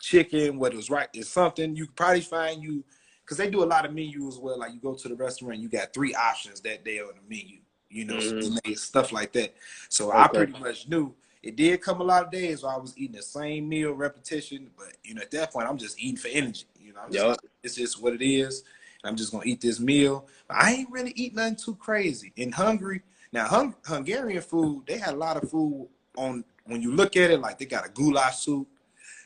[0.00, 2.84] chicken, whether it's rice, it's something you could probably find you
[3.24, 5.68] because they do a lot of menus where like you go to the restaurant, you
[5.68, 7.58] got three options that day on the menu.
[7.88, 8.72] You know, mm-hmm.
[8.72, 9.54] stuff like that.
[9.90, 10.18] So okay.
[10.18, 13.16] I pretty much knew it did come a lot of days where I was eating
[13.16, 16.64] the same meal repetition, but you know, at that point I'm just eating for energy.
[16.80, 17.38] You know, I'm just yep.
[17.62, 18.64] it's just what it is.
[19.04, 20.26] I'm just gonna eat this meal.
[20.48, 22.32] I ain't really eat nothing too crazy.
[22.36, 26.92] In Hungary, now hung- Hungarian food, they had a lot of food on when you
[26.92, 28.68] look at it, like they got a goulash soup,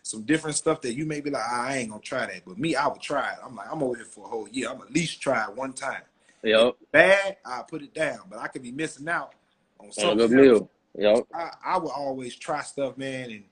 [0.07, 2.43] some different stuff that you may be like, ah, I ain't gonna try that.
[2.47, 3.39] But me, I would try it.
[3.45, 4.71] I'm like, I'm over here for a whole year.
[4.71, 6.03] I'm at least try it one time.
[6.45, 6.77] Yep.
[6.93, 8.21] bad, I put it down.
[8.31, 9.35] But I could be missing out
[9.81, 10.19] on something.
[10.19, 10.71] good meal.
[10.97, 11.27] Yep.
[11.35, 13.45] I, I, would always try stuff, man, and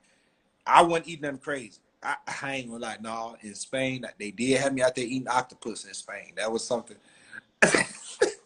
[0.64, 1.80] I wouldn't eat nothing crazy.
[2.00, 3.36] I, I ain't gonna lie, no.
[3.40, 6.34] In Spain, they did have me out there eating octopus in Spain.
[6.36, 6.96] That was something.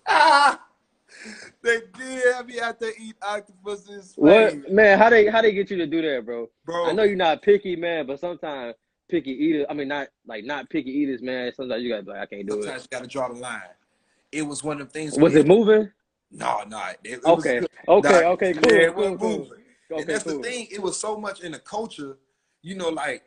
[0.06, 0.64] ah!
[1.62, 4.14] they did have me out there eat octopuses.
[4.16, 4.98] What man?
[4.98, 6.48] How they how they get you to do that, bro?
[6.64, 8.74] Bro, I know you're not picky, man, but sometimes
[9.08, 9.66] picky eaters.
[9.68, 11.52] I mean, not like not picky eaters, man.
[11.54, 12.66] Sometimes you gotta be like, I can't do sometimes it.
[12.66, 13.60] Sometimes you gotta draw the line.
[14.30, 15.18] It was one of the things.
[15.18, 15.90] Was it moving?
[16.30, 16.82] No, no.
[16.88, 17.62] It, it okay.
[17.88, 18.22] okay.
[18.22, 18.52] Nah, okay.
[18.52, 18.72] Cool.
[18.72, 19.16] Yeah, cool.
[19.16, 19.48] cool.
[19.90, 20.38] Okay, and that's cool.
[20.38, 20.68] the thing.
[20.70, 22.18] It was so much in the culture.
[22.62, 23.22] You know, like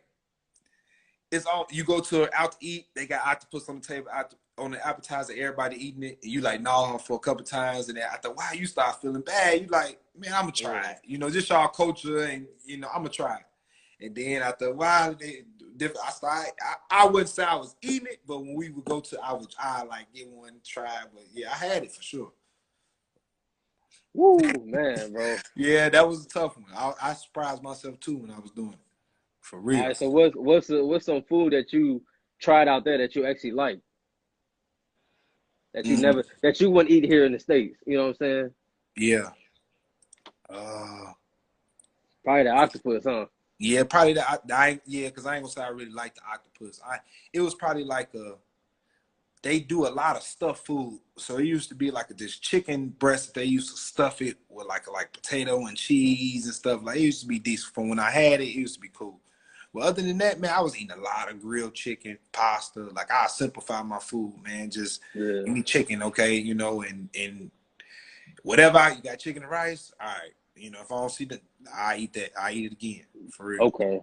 [1.31, 2.87] it's all you go to out to eat.
[2.95, 6.41] They got octopus on the table, out on the appetizer, everybody eating it, and you
[6.41, 9.21] like nah on for a couple times, and then after a while you start feeling
[9.21, 9.61] bad.
[9.61, 10.99] You like, man, I'm gonna try it.
[11.03, 14.05] You know, just y'all culture, and you know, I'm gonna try it.
[14.05, 15.43] And then after a while, they.
[15.83, 16.53] I started.
[16.61, 19.33] I, I wouldn't say I was eating it, but when we would go to, I
[19.33, 21.01] would I like get one try.
[21.11, 22.31] But yeah, I had it for sure.
[24.13, 25.37] Woo, man, bro.
[25.55, 26.65] yeah, that was a tough one.
[26.75, 28.79] I, I surprised myself too when I was doing it.
[29.39, 29.79] For real.
[29.79, 32.03] All right, so what's what's what's some food that you
[32.39, 33.79] tried out there that you actually like?
[35.73, 36.01] That you Mhm.
[36.01, 37.77] never that you wouldn't eat here in the states.
[37.85, 38.53] You know what I'm saying?
[38.97, 39.31] Yeah.
[40.49, 41.13] Uh,
[42.23, 43.25] Probably the octopus, huh?
[43.57, 46.21] yeah, probably the I, I yeah, because I ain't gonna say I really like the
[46.31, 46.79] octopus.
[46.85, 46.99] I
[47.33, 48.35] it was probably like a
[49.43, 50.99] they do a lot of stuffed food.
[51.17, 54.67] So it used to be like this chicken breast they used to stuff it with
[54.67, 56.81] like like potato and cheese and stuff.
[56.83, 57.73] Like it used to be decent.
[57.73, 59.19] From when I had it, it used to be cool.
[59.73, 62.81] But other than that, man, I was eating a lot of grilled chicken, pasta.
[62.93, 64.69] Like I simplify my food, man.
[64.69, 65.43] Just Yeah.
[65.45, 67.51] give me chicken, okay, you know, and and
[68.43, 70.33] whatever I, you got chicken and rice, all right.
[70.55, 71.41] You know, if I don't see that,
[71.73, 72.31] I eat that.
[72.39, 73.63] I eat it again for real.
[73.63, 74.01] Okay.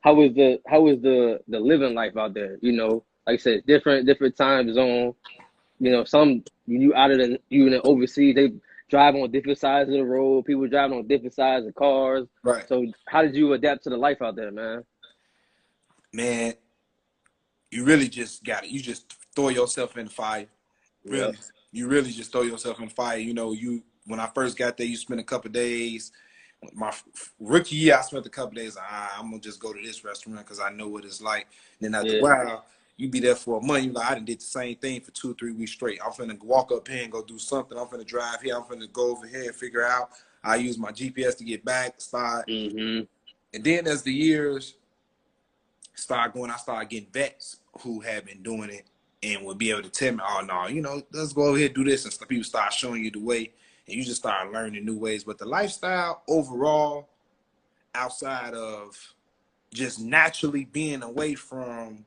[0.00, 2.56] How was the how was the the living life out there?
[2.62, 5.14] You know, like I said, different different time zone.
[5.78, 8.52] You know, some you out of the you in the overseas, they
[8.88, 10.44] drive on different sides of the road.
[10.44, 12.26] People driving on different sides of cars.
[12.42, 14.84] Right, So how did you adapt to the life out there, man?
[16.12, 16.54] man.
[17.70, 18.70] You really just got it.
[18.70, 20.46] You just throw yourself in the fire.
[21.04, 21.36] Really,
[21.70, 23.18] you really just throw yourself in the fire.
[23.18, 26.10] You know, you when I first got there, you spent a couple days.
[26.72, 26.92] My
[27.38, 28.76] rookie year, I spent a couple days.
[28.80, 31.46] Ah, I'm gonna just go to this restaurant because I know what it's like.
[31.78, 32.20] Then after Yeah.
[32.20, 32.66] a while,
[32.98, 33.84] you be there for a month.
[33.84, 36.00] You like, I done did the same thing for two or three weeks straight.
[36.04, 37.78] I'm finna walk up here and go do something.
[37.78, 38.56] I'm finna drive here.
[38.56, 40.10] I'm finna go over here and figure out.
[40.42, 42.00] I use my GPS to get back.
[42.00, 43.04] Start Mm-hmm.
[43.54, 44.74] and then as the years
[45.94, 48.84] start going, I start getting vets who have been doing it
[49.22, 51.68] and would be able to tell me, oh no, you know, let's go over here
[51.68, 52.28] do this and.
[52.28, 53.52] People start showing you the way
[53.86, 55.22] and you just start learning new ways.
[55.24, 57.08] But the lifestyle overall,
[57.94, 58.96] outside of
[59.72, 62.04] just naturally being away from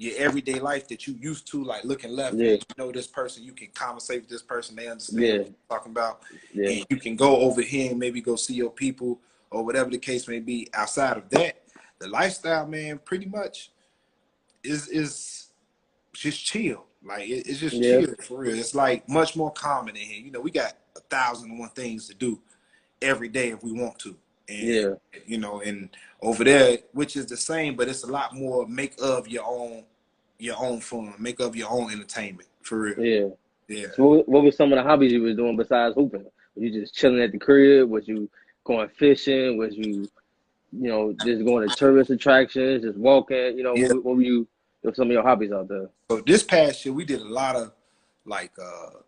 [0.00, 2.52] your everyday life that you used to, like looking left, Yeah.
[2.52, 5.38] you know this person, you can conversate with this person, they understand Yeah.
[5.38, 6.22] what you're talking about
[6.54, 6.68] Yeah.
[6.70, 9.98] and you can go over here and maybe go see your people or whatever the
[9.98, 10.68] case may be.
[10.72, 11.64] Outside of that,
[11.98, 13.72] the lifestyle, man, pretty much
[14.62, 15.48] is is
[16.12, 16.84] just chill.
[17.02, 18.00] Like it- it's just Yeah.
[18.02, 18.56] chill for real.
[18.56, 20.20] It's like much more common in here.
[20.20, 22.40] You know, we got a thousand and one things to do
[23.02, 24.16] every day if we want to.
[24.48, 24.94] And Yeah.
[25.26, 25.90] you know, and
[26.22, 29.84] over there, which is the same, but it's a lot more make of your own
[30.40, 33.00] your own fun, make of your own entertainment for real.
[33.00, 33.28] Yeah.
[33.68, 33.86] Yeah.
[33.96, 36.24] So what, what were some of the hobbies you was doing besides hooping?
[36.54, 37.90] Were you just chilling at the crib?
[37.90, 38.30] Was you
[38.64, 39.58] going fishing?
[39.58, 40.08] Was you,
[40.70, 43.58] you know, just going to tourist attractions, just walking?
[43.58, 43.88] You know, Yeah.
[43.88, 44.46] what, what were you?
[44.82, 45.90] What were some of your hobbies out there?
[46.08, 47.72] So this past year, we did a lot of
[48.24, 49.00] like uh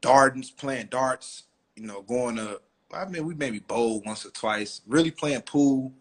[0.00, 1.44] darts, playing darts.
[1.76, 2.60] You know, going to.
[2.92, 4.80] I mean, we maybe bowled once or twice.
[4.86, 5.92] Really playing pool.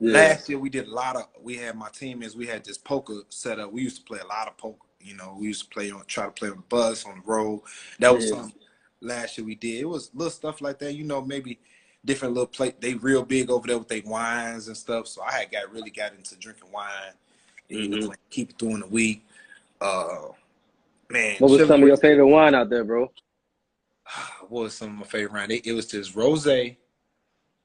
[0.00, 0.12] Yeah.
[0.14, 1.28] Last year, we did a lot of.
[1.40, 2.34] We had my teammates.
[2.34, 3.72] We had this poker set up.
[3.72, 4.86] We used to play a lot of poker.
[5.00, 7.22] You know, we used to play on, try to play on the bus, on the
[7.24, 7.62] road.
[7.98, 8.30] That was Yeah.
[8.36, 8.54] something
[9.00, 9.80] last year we did.
[9.80, 10.94] It was little stuff like that.
[10.94, 11.58] You know, maybe
[12.04, 12.80] different little plate.
[12.80, 15.06] They real big over there with their wines and stuff.
[15.06, 17.14] So I had got really got into drinking wine.
[17.68, 18.08] You know, Mhm.
[18.08, 19.24] like keep it during the week.
[19.80, 20.28] Uh,
[21.08, 23.10] man, What was some of your favorite wine out there, bro?
[24.48, 25.50] what was some of my favorite wine?
[25.50, 26.46] It, it was this rose.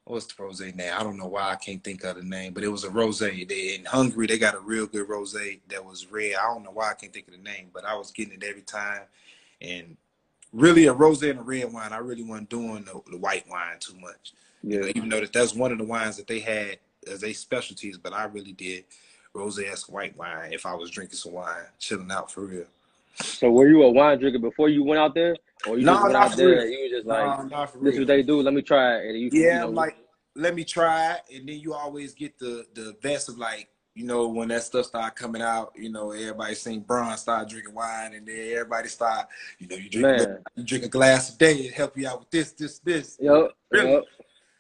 [0.05, 0.93] What's the rose name?
[0.95, 3.19] I don't know why I can't think of the name, but it was a rose.
[3.19, 6.35] They in Hungary, they got a real good rose that was red.
[6.35, 8.43] I don't know why I can't think of the name, but I was getting it
[8.43, 9.01] every time.
[9.59, 9.97] And
[10.53, 11.91] really, a rose and a red wine.
[11.91, 14.31] I really wasn't doing the, the white wine too much.
[14.63, 14.93] You know, Yeah.
[14.95, 16.79] even though that that's one of the wines that they had
[17.11, 18.85] as they specialties, but I really did
[19.33, 22.65] rose as white wine if I was drinking some wine, chilling out for real.
[23.21, 25.35] So were you a wine drinker before you went out there,
[25.67, 26.65] or you Nah, just not there real.
[26.67, 28.01] you was just like, Nah, not for this is real.
[28.01, 28.41] what they do.
[28.41, 29.05] Let me try it.
[29.09, 29.97] And you, Yeah, you know, like
[30.35, 34.05] let me try it, and then you always get the the best of like you
[34.05, 35.73] know when that stuff start coming out.
[35.75, 39.89] You know, everybody seen Bron start drinking wine, and then everybody start you know you
[39.89, 40.43] drink man.
[40.55, 43.17] you drink a glass a day, it help you out with this, this, this.
[43.19, 43.55] Yup.
[43.71, 43.93] Really?
[43.93, 44.03] Yup.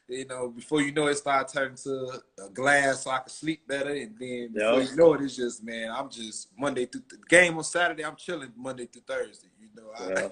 [0.09, 3.67] You know, before you know it, start turning to a glass so I can sleep
[3.67, 7.17] better, and then before you know it, it's just man, I'm just Monday through the
[7.29, 8.05] game on Saturday.
[8.05, 9.49] I'm chilling Monday through Thursday.
[9.59, 10.29] You know, I.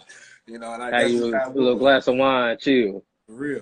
[0.47, 3.03] you know, and I Have you a little glass of wine, chill.
[3.27, 3.61] for real.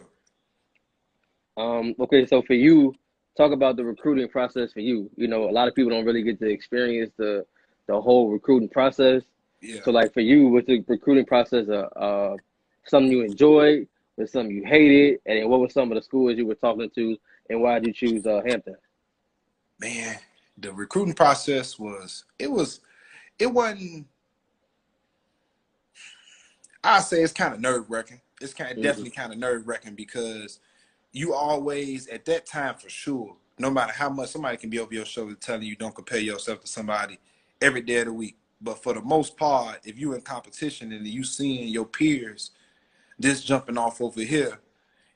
[1.55, 2.95] Um, okay, so for you,
[3.37, 5.09] talk about the recruiting process for you.
[5.15, 7.45] You know, a lot of people don't really get to experience the
[7.87, 9.23] the whole recruiting process.
[9.61, 9.81] Yeah.
[9.83, 12.35] So, like for you, was the recruiting process uh, uh
[12.85, 16.37] something you enjoyed, was something you hated, and then what were some of the schools
[16.37, 17.17] you were talking to,
[17.49, 18.75] and why did you choose uh, Hampton?
[19.83, 20.17] man,
[20.57, 22.79] the recruiting process was it was
[23.39, 24.07] it wasn't
[26.83, 28.21] I say it's kind of nerve wracking.
[28.41, 28.81] It's kind of Mhm.
[28.81, 30.59] definitely kind of nerve wracking because
[31.11, 34.93] you always at that time for sure, no matter how much somebody can be over
[34.93, 37.19] your shoulder telling you don't compare yourself to somebody
[37.61, 38.37] every day of the week.
[38.61, 42.51] But for the most part, if you're in competition and you seeing your peers
[43.19, 44.59] just jumping off over here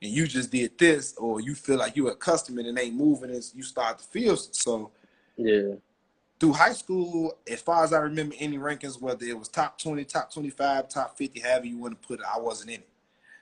[0.01, 3.53] and you just did this or you feel like you're accustomed and ain't moving as
[3.55, 4.91] you start to feel so
[5.37, 5.75] Yeah,
[6.39, 10.03] through high school, as far as I remember, any rankings, whether it was top 20,
[10.05, 12.89] top 25, top 50, however you want to put it, I wasn't in it.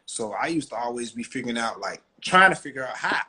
[0.05, 3.21] So I used to always be figuring out, like, trying to figure out how.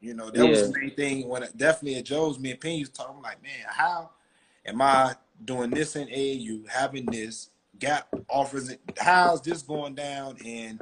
[0.00, 0.50] You know, that yeah.
[0.50, 3.66] was the main thing when it, definitely at Joe's, me and Penny I'm like, man,
[3.66, 4.10] how
[4.64, 10.36] am I doing this in AAU, having this, gap offers, how's this going down?
[10.44, 10.80] And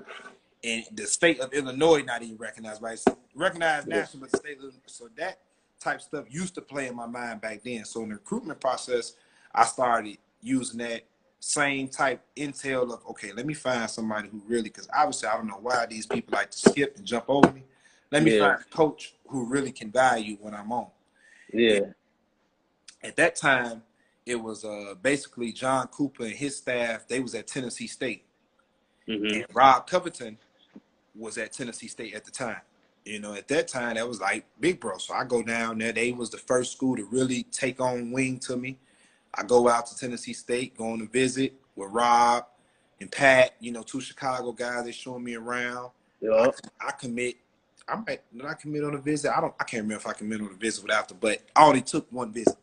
[0.65, 2.99] and the state of Illinois not even recognized, right?
[2.99, 5.39] So recognized national, but the state of so that
[5.87, 7.85] type stuff used to play in my mind back then.
[7.85, 9.15] So in the recruitment process,
[9.55, 11.03] I started using that
[11.39, 15.47] same type intel of okay, let me find somebody who really because obviously I don't
[15.47, 17.63] know why these people like to skip and jump over me.
[18.11, 18.49] Let me yeah.
[18.49, 20.89] find a coach who really can value what I'm on.
[21.53, 21.77] Yeah.
[21.77, 21.95] And
[23.03, 23.83] at that time,
[24.25, 27.07] it was uh, basically John Cooper and his staff.
[27.07, 28.25] They was at Tennessee State,
[29.09, 29.27] mm-hmm.
[29.27, 30.39] and Rob Covington
[31.15, 32.61] was at Tennessee State at the time.
[33.07, 34.99] You know, at that time, that was like big bro.
[34.99, 35.93] So I go down there.
[35.93, 38.79] They was the first school to really take on wing to me.
[39.33, 42.47] I go out to Tennessee State, going to visit with Rob
[43.01, 43.55] and Pat.
[43.61, 44.85] You know, two Chicago guys.
[44.85, 45.93] They showing me around.
[46.21, 46.51] Yeah.
[46.81, 47.37] I, I, commit.
[47.87, 49.31] I might did I commit on a visit?
[49.31, 49.55] I don't.
[49.61, 52.11] I can't remember if I commit on a visit without after, but I only took
[52.11, 52.57] one visit.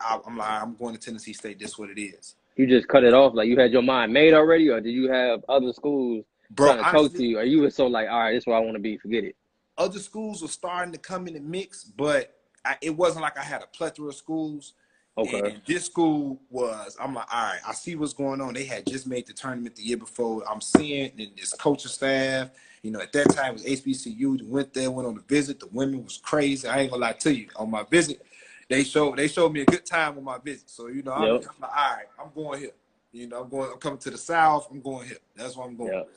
[0.00, 1.60] I, am like, I'm going to Tennessee State.
[1.60, 2.34] This what it is.
[2.56, 3.32] You just cut it off.
[3.32, 6.84] Like you had your mind made already, or did you have other schools Bro, trying
[6.84, 8.60] to talk to you, or you were so like, all right, this is where I
[8.60, 8.96] want to be.
[8.96, 9.36] Forget it.
[9.78, 12.34] Other schools were starting to come in the mix, but
[12.64, 14.74] I, it wasn't like I had a plethora of schools.
[15.18, 15.38] Okay.
[15.38, 18.52] And this school was, I'm like, all right, I see what's going on.
[18.52, 20.42] They had just made the tournament the year before.
[20.48, 22.50] I'm seeing and this coaching staff.
[22.82, 24.46] You know, at that time it was HBCU.
[24.46, 25.58] Went there, went on a visit.
[25.58, 26.68] The women was crazy.
[26.68, 27.48] I ain't gonna lie to you.
[27.56, 28.24] On my visit,
[28.68, 30.68] they showed they showed me a good time on my visit.
[30.68, 31.24] So you know, I'm.
[31.24, 32.70] I'm like, all right, I'm going here.
[33.10, 33.72] You know, I'm going.
[33.72, 34.68] I'm coming to the south.
[34.70, 35.18] I'm going here.
[35.34, 35.94] That's where I'm going.
[35.94, 36.08] Yep.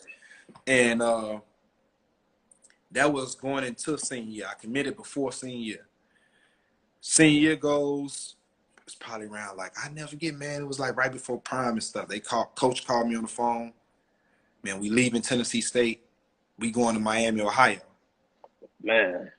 [0.69, 1.39] And uh,
[2.91, 4.45] that was going into senior year.
[4.49, 5.87] I committed before senior year.
[7.01, 8.35] Senior year goes.
[8.85, 10.61] It's probably around like I never forget, man.
[10.61, 12.07] It was like right before prime and stuff.
[12.07, 13.73] They called coach called me on the phone.
[14.63, 16.05] Man, we leaving Tennessee State.
[16.57, 17.79] We going to Miami, Ohio.
[18.81, 19.31] Man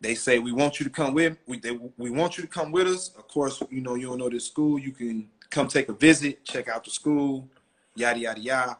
[0.00, 2.70] they say we want you to come with we they, we want you to come
[2.70, 3.10] with us.
[3.16, 4.78] Of course, you know you don't know this school.
[4.78, 7.48] You can come take a visit, check out the school,
[7.94, 8.78] yada yada yada.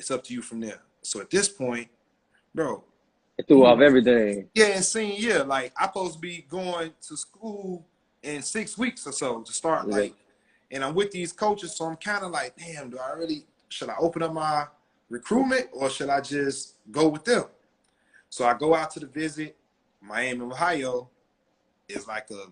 [0.00, 0.80] It's up to you from there.
[1.02, 1.88] So at this point,
[2.54, 2.82] bro,
[3.38, 4.48] it threw off everything.
[4.54, 7.86] Yeah, and senior year, like I'm supposed to be going to school
[8.22, 9.96] in six weeks or so to start yeah.
[9.96, 10.14] like,
[10.70, 13.90] and I'm with these coaches, so I'm kind of like, damn, do I really should
[13.90, 14.66] I open up my
[15.10, 17.44] recruitment or should I just go with them?
[18.30, 19.56] So I go out to the visit
[20.00, 21.10] Miami, Ohio
[21.88, 22.46] is like a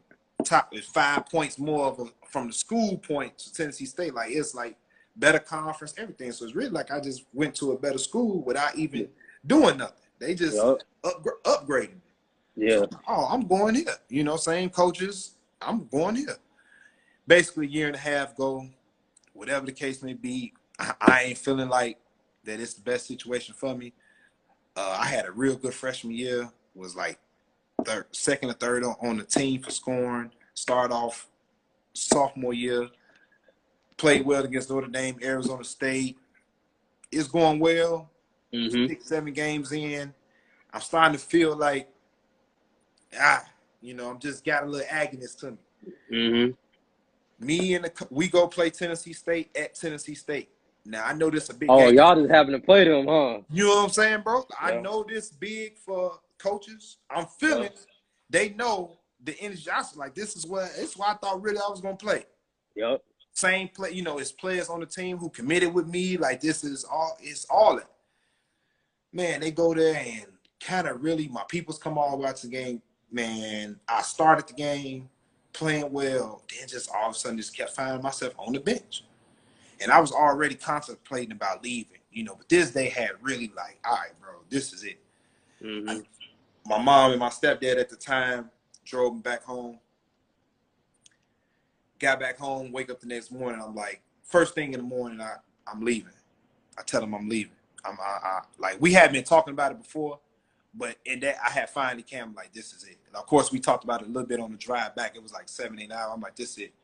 [0.44, 4.14] top is five points more of a from the school point to Tennessee State.
[4.14, 4.76] Like it's like
[5.18, 6.32] better conference, everything.
[6.32, 9.08] So it's really like I just went to a better school without even
[9.46, 9.96] doing nothing.
[10.18, 10.78] They just yep.
[11.04, 12.00] up, upgraded.
[12.56, 12.78] Yeah.
[12.78, 13.94] So, oh, I'm going here.
[14.08, 15.36] You know, same coaches.
[15.60, 16.36] I'm going here.
[17.26, 18.68] Basically, a year and a half go,
[19.32, 20.54] whatever the case may be.
[20.78, 21.98] I, I ain't feeling like
[22.44, 23.92] that it's the best situation for me.
[24.76, 26.50] Uh, I had a real good freshman year.
[26.74, 27.18] Was like
[27.84, 30.30] third, second or third on, on the team for scoring.
[30.54, 31.28] Start off
[31.92, 32.88] sophomore year,
[33.98, 36.16] played well against Notre Dame, Arizona State.
[37.12, 38.10] It's going well.
[38.54, 38.86] Mm-hmm.
[38.86, 40.14] Six, seven games in,
[40.72, 41.88] I'm starting to feel like,
[43.18, 43.44] ah,
[43.82, 45.58] you know, I'm just got a little agonies to me.
[46.10, 47.46] Mm-hmm.
[47.46, 50.48] Me and the we go play Tennessee State at Tennessee State.
[50.84, 51.68] Now I know this a big.
[51.70, 51.96] Oh, game.
[51.96, 53.40] y'all just having to play them, huh?
[53.50, 54.44] You know what I'm saying, bro?
[54.50, 54.66] Yeah.
[54.66, 56.96] I know this big for coaches.
[57.10, 57.80] I'm feeling yeah.
[58.30, 59.70] they know the energy.
[59.70, 62.24] I was like, this is what it's why I thought really I was gonna play.
[62.74, 63.02] Yep.
[63.38, 66.16] Same play, you know, it's players on the team who committed with me.
[66.16, 67.88] Like this is all it's all that.
[69.12, 70.26] Man, they go there and
[70.58, 72.82] kind of really my people's come all watch the game.
[73.12, 75.08] Man, I started the game
[75.52, 79.04] playing well, then just all of a sudden just kept finding myself on the bench.
[79.80, 83.78] And I was already contemplating about leaving, you know, but this day had really like,
[83.84, 84.98] all right, bro, this is it.
[85.62, 85.88] Mm-hmm.
[85.88, 86.02] I,
[86.66, 88.50] my mom and my stepdad at the time
[88.84, 89.78] drove me back home.
[91.98, 93.60] Got back home, wake up the next morning.
[93.64, 95.36] I'm like, first thing in the morning, I
[95.66, 96.12] I'm leaving.
[96.78, 97.52] I tell them I'm leaving.
[97.84, 100.18] I'm I, I, like we had been talking about it before,
[100.74, 102.98] but in that I had finally came like this is it.
[103.06, 105.16] And of course, we talked about it a little bit on the drive back.
[105.16, 105.92] It was like seven eight.
[105.92, 106.74] I'm like this is it.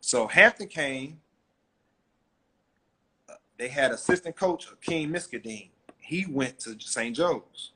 [0.00, 1.20] So Hampton came.
[3.28, 5.70] Uh, they had assistant coach King Miskdeen.
[5.98, 7.14] He went to St.
[7.16, 7.72] Joe's.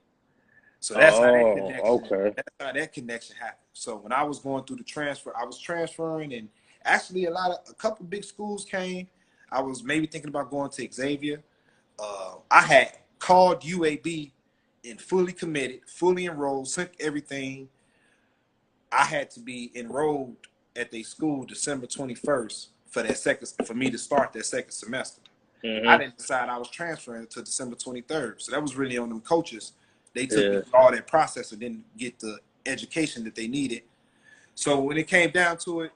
[0.80, 1.86] So that's oh, how that oh, connection.
[1.86, 2.32] Okay.
[2.36, 3.65] That's how that connection happened.
[3.76, 6.48] So when I was going through the transfer, I was transferring, and
[6.86, 9.06] actually a lot of a couple big schools came.
[9.52, 11.42] I was maybe thinking about going to Xavier.
[11.98, 14.32] Uh, I had called UAB
[14.88, 17.68] and fully committed, fully enrolled, sent everything.
[18.90, 20.36] I had to be enrolled
[20.74, 25.20] at the school December 21st for that second for me to start that second semester.
[25.62, 25.86] Mm-hmm.
[25.86, 28.40] I didn't decide I was transferring to December 23rd.
[28.40, 29.72] So that was really on them coaches.
[30.14, 30.78] They took Yeah.
[30.78, 33.82] all that process and didn't get the education that they needed.
[34.54, 35.92] So when it came down to it,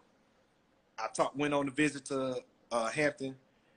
[0.99, 3.35] I talked, went on a visit to uh, Hampton,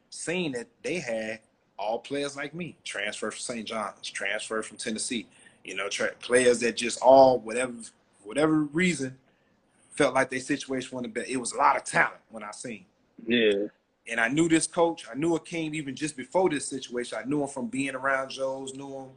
[0.10, 1.40] seen that they had
[1.78, 3.68] all players like me, transfer from St.
[3.68, 5.28] John's, transfer from Tennessee,
[5.64, 7.74] you know, tra- players that just all whatever
[8.24, 9.18] whatever reason
[9.92, 11.28] felt like their situation wasn't better.
[11.30, 12.86] It was a lot of talent when I seen.
[13.26, 13.68] Yeah.
[14.08, 15.06] And I knew this coach.
[15.10, 17.18] I knew Akeem even just before this situation.
[17.22, 19.10] I knew him from being around Joe's, knew him.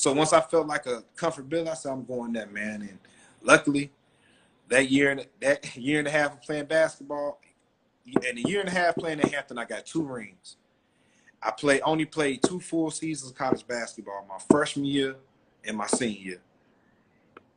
[0.00, 2.80] So once I felt like a comfort comfortability, I said, I'm going that man.
[2.80, 2.98] And
[3.42, 3.92] luckily,
[4.68, 7.38] that year and that year and a half of playing basketball,
[8.06, 10.56] and a year and a half playing at Hampton, I got two rings.
[11.42, 15.16] I play only played two full seasons of college basketball, my freshman year
[15.66, 16.40] and my senior year.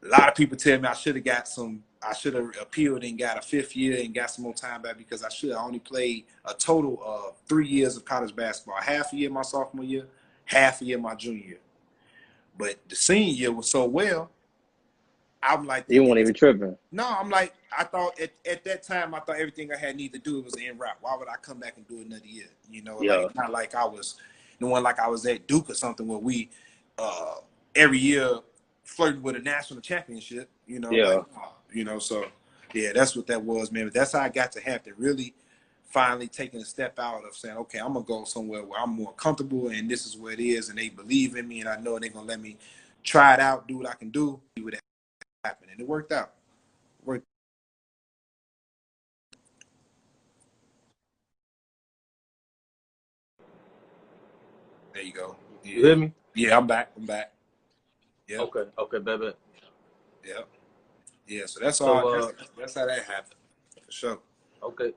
[0.04, 3.06] A lot of people tell me I should have got some, I should have appealed
[3.06, 5.60] and got a fifth year and got some more time back because I should have
[5.60, 8.82] only played a total of three years of college basketball.
[8.82, 10.08] Half a year my sophomore year,
[10.44, 11.60] half a year my junior year.
[12.58, 14.30] But the senior year was so well,
[15.42, 16.78] I'm like, You weren't even tripping.
[16.92, 20.14] no, I'm like, I thought at, at that time, I thought everything I had need
[20.14, 20.96] to do was in route.
[21.02, 22.46] Why would I come back and do another year?
[22.72, 23.16] You know, Yeah.
[23.18, 24.16] like not like I was
[24.60, 26.50] the one like I was at Duke or something where we
[26.98, 27.36] uh
[27.76, 28.40] every year
[28.84, 30.50] flirting with a national championship.
[30.68, 31.08] You know, Yeah.
[31.08, 31.26] like,
[31.74, 32.26] you know, so
[32.74, 33.86] yeah, that's what that was, man.
[33.86, 34.94] But that's how I got to Hampton.
[34.98, 35.34] Really,
[35.94, 39.14] finally taking a step out of saying, okay, I'm gonna go somewhere where I'm more
[39.14, 42.00] comfortable, and this is where it is, and they believe in me, and I know
[42.00, 42.58] they're gonna let me
[43.04, 44.74] try it out, do what I can do, see what
[45.44, 46.34] happen, and it worked out.
[47.06, 47.26] Worked.
[54.94, 55.36] There you go.
[55.64, 56.14] You hear me?
[56.34, 56.92] Yeah, I'm back.
[56.98, 57.32] I'm back.
[58.28, 58.40] Yeah.
[58.40, 58.64] Okay.
[58.80, 59.34] Okay, baby.
[60.26, 60.42] Yeah.
[61.28, 61.46] Yeah.
[61.46, 62.08] So that's So, all.
[62.08, 63.36] uh, that's, that's how that happened.
[63.86, 64.20] For sure.
[64.64, 64.94] Okay.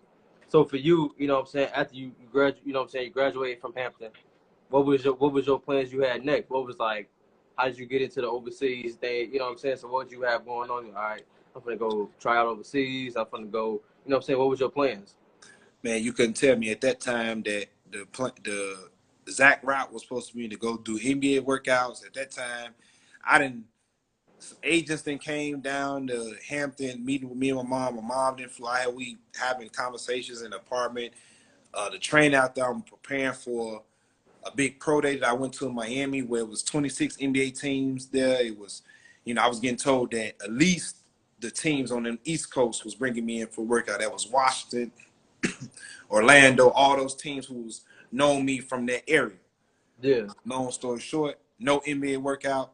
[0.48, 2.84] So for you, you know what I'm saying, after you, you grad you know what
[2.84, 4.10] I'm saying, you graduated from Hampton,
[4.70, 6.50] what was your what was your plans you had next?
[6.50, 7.08] What was like
[7.56, 9.32] how did you get into the overseas thing?
[9.32, 9.78] You know what I'm saying?
[9.78, 10.86] So what did you have going on?
[10.86, 11.22] All right,
[11.54, 13.64] I'm gonna go try out overseas, I'm gonna go,
[14.04, 14.38] you know what I'm saying?
[14.38, 15.14] What was your plans?
[15.82, 18.06] Man, you couldn't tell me at that time that the
[18.44, 18.88] the
[19.30, 22.06] Zach route was supposed to be to go do NBA workouts.
[22.06, 22.74] At that time,
[23.24, 23.64] I didn't.
[24.38, 27.96] Some Agents then came down to Hampton, meeting with me and my mom.
[27.96, 28.86] My mom didn't fly.
[28.86, 31.14] We having conversations in the apartment.
[31.72, 33.82] Uh, the train out there, I'm preparing for
[34.44, 37.58] a big pro day that I went to in Miami, where it was 26 NBA
[37.58, 38.44] teams there.
[38.44, 38.82] It was,
[39.24, 40.98] you know, I was getting told that at least
[41.40, 44.00] the teams on the East Coast was bringing me in for workout.
[44.00, 44.92] That was Washington,
[46.10, 47.82] Orlando, all those teams who was
[48.12, 49.36] known me from that area.
[50.00, 50.26] Yeah.
[50.44, 52.72] Long story short, no NBA workout,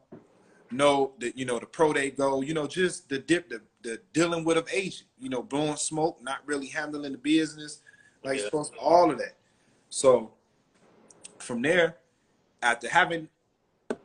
[0.73, 3.99] no that you know the pro day go, you know just the dip the, the
[4.13, 7.81] dealing with of agent, you know blowing smoke, not really handling the business
[8.23, 8.45] like Yeah.
[8.45, 9.35] supposed to, all of that.
[9.89, 10.33] So
[11.39, 11.97] from there,
[12.61, 13.29] after having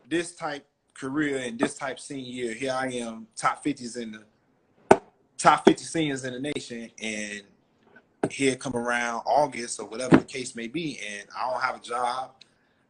[0.09, 5.01] this type career and this type senior year, here I am, top 50s in the
[5.37, 7.43] top 50 seniors in the nation, and
[8.31, 11.81] here come around August or whatever the case may be, and I don't have a
[11.81, 12.33] job.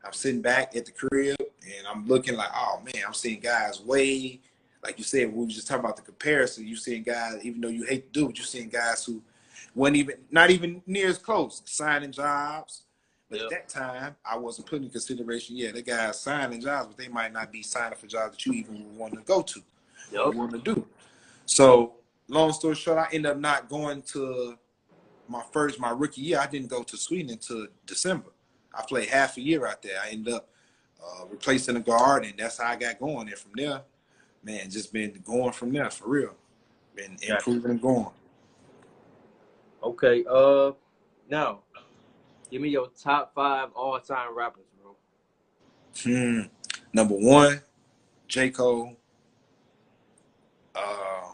[0.05, 1.38] I'm sitting back at the crib
[1.77, 4.41] and I'm looking like, oh man, I'm seeing guys way,
[4.83, 6.67] like you said, we were just talking about the comparison.
[6.67, 9.23] You seeing guys, even though you hate to do it, you're seeing guys who
[9.75, 12.83] weren't even, not even near as close, signing jobs.
[13.31, 16.97] But at that time, I wasn't putting in consideration, yeah, the guys signing jobs, but
[16.97, 19.63] they might not be signing for jobs that you even want to go to
[20.13, 20.35] Yup.
[20.35, 20.87] want to do.
[21.45, 21.95] So,
[22.29, 24.57] long story short, I ended up not going to
[25.29, 26.39] my first, my rookie year.
[26.39, 28.31] I didn't go to Sweden until December.
[28.73, 29.99] I played half a year out there.
[30.03, 30.49] I ended up
[31.03, 33.29] uh, replacing the guard, and that's how I got going.
[33.29, 33.83] And from there,
[34.43, 36.35] man, just been going from there for real.
[36.95, 37.35] Been Gotcha.
[37.35, 38.11] improving and going.
[39.83, 40.25] Okay.
[40.29, 40.73] Uh
[41.31, 41.61] now,
[42.51, 44.97] give me your top five all time rappers, bro.
[46.03, 46.41] Hmm.
[46.93, 47.61] Number one,
[48.27, 48.51] J.
[48.51, 48.97] Cole.
[50.75, 51.33] Uh,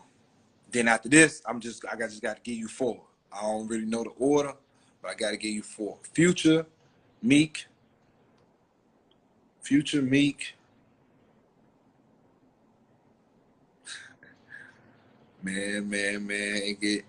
[0.71, 3.03] then after this, I'm just I got just got to give you four.
[3.33, 4.55] I don't really know the order,
[5.01, 5.99] but I got to give you four.
[6.13, 6.67] Future,
[7.23, 7.67] Meek.
[9.65, 10.55] Future, Meek.
[15.43, 17.05] Man, man, man, get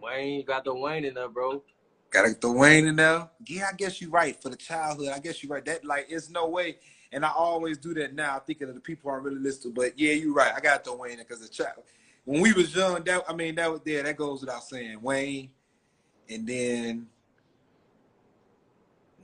[0.00, 1.62] Wayne, you got the Wayne in there, bro.
[2.10, 3.28] Gotta throw Wayne in there.
[3.46, 4.40] Yeah, I guess you're right.
[4.40, 5.64] For the childhood, I guess you're right.
[5.64, 6.76] That like it's no way.
[7.12, 9.74] And I always do that now, thinking of the people aren't really listening.
[9.74, 10.52] But yeah, you're right.
[10.54, 11.82] I got the Wayne because the child
[12.24, 15.00] when we was young, that I mean that was there, that goes without saying.
[15.00, 15.50] Wayne,
[16.28, 17.06] and then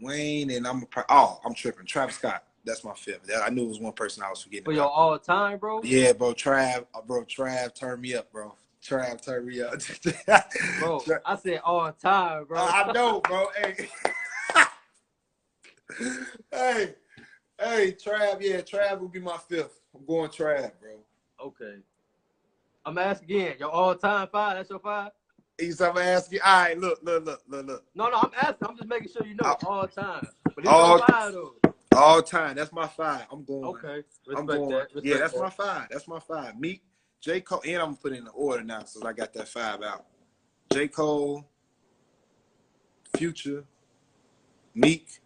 [0.01, 1.87] Wayne, and I'm a oh, I'm tripping.
[1.87, 2.45] Travis Scott.
[2.69, 3.25] That's my fifth.
[3.25, 4.67] That I knew it was one person I was forgetting.
[4.67, 4.81] For about.
[4.83, 5.81] your all time, bro.
[5.83, 8.55] Yeah, bro, Trav, uh, bro, Trav turn me up, bro.
[8.85, 9.73] Trav, turn me up.
[10.81, 12.59] bro, I said all time, bro.
[12.59, 13.47] I know, bro.
[13.57, 13.89] Hey.
[16.53, 16.95] hey,
[17.59, 19.81] hey, Trav, yeah, Trav will be my fifth.
[19.95, 20.99] I'm going Trav, bro.
[21.43, 21.77] Okay.
[22.85, 25.13] I'm asking again, your all time five, that's your five?
[25.59, 26.41] He's I'm asking.
[26.45, 27.85] All right, look, look, look, look, look.
[27.95, 28.69] No, no, I'm asking.
[28.69, 30.27] I'm just making sure you know all time.
[30.45, 31.55] But it's all five though.
[31.95, 32.57] All time.
[32.57, 33.27] That's my five.
[33.31, 33.65] I'm going.
[33.65, 34.03] Okay.
[34.27, 34.69] Respect I'm going.
[34.71, 34.85] that.
[34.95, 35.43] Respect yeah, that's that.
[35.43, 35.89] my five.
[35.91, 36.59] That's my five.
[36.59, 36.83] Meek,
[37.21, 37.41] J.
[37.41, 39.83] Cole, and I'm gonna put it in the order now, so I got that five
[39.83, 40.07] out.
[40.73, 40.89] J.
[40.89, 41.45] Cole,
[43.17, 43.65] Future,
[44.75, 45.21] Meek.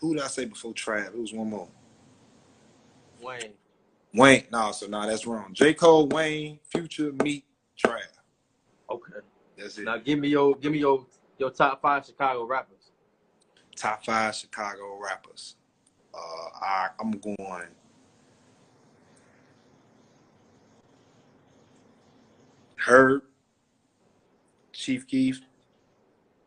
[0.00, 1.08] Who did I say before Trav?
[1.08, 1.68] It was one more.
[3.20, 3.54] Wayne.
[4.14, 4.44] Wayne.
[4.52, 5.52] No, so no, that's wrong.
[5.52, 5.74] J.
[5.74, 7.44] Cole, Wayne, Future, Meek,
[7.84, 7.98] Trav.
[8.90, 9.12] Okay.
[9.56, 9.84] That's it.
[9.84, 11.04] Now give me your give me your
[11.38, 12.77] your top five Chicago rappers.
[13.78, 15.54] Top five Chicago rappers.
[16.12, 16.18] Uh,
[16.60, 17.68] I, I'm going.
[22.74, 23.22] Herb,
[24.72, 25.42] Chief Keef,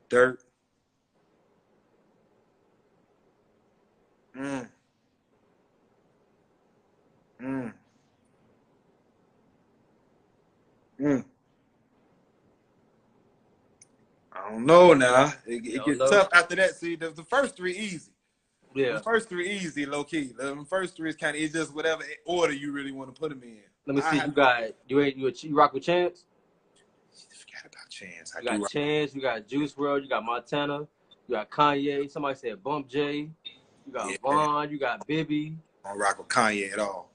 [0.09, 0.39] Durk.
[4.37, 4.67] Mm.
[7.41, 7.73] Mm.
[10.99, 11.25] Mm.
[14.33, 15.33] I don't know now.
[15.45, 16.09] It, it gets know.
[16.09, 16.75] tough after that.
[16.75, 18.11] See, the, the first three easy.
[18.73, 18.93] Yeah.
[18.93, 20.31] The first three easy, low key.
[20.37, 23.29] The first three is kind of it's just whatever order you really want to put
[23.29, 23.59] them in.
[23.85, 24.25] Let me I see.
[24.25, 26.25] You got you ain't you a, you rock with Chance.
[27.11, 28.33] Forgot about Chance.
[28.35, 29.15] I You got Chance.
[29.15, 30.03] You got Juice WRLD.
[30.03, 30.87] You got Montana.
[31.27, 32.09] You got Kanye.
[32.09, 33.29] Somebody said Bump J.
[33.85, 34.17] You got Yeah.
[34.21, 34.69] Von.
[34.69, 35.57] You got Bibby.
[35.83, 37.11] I don't rock with Kanye at all.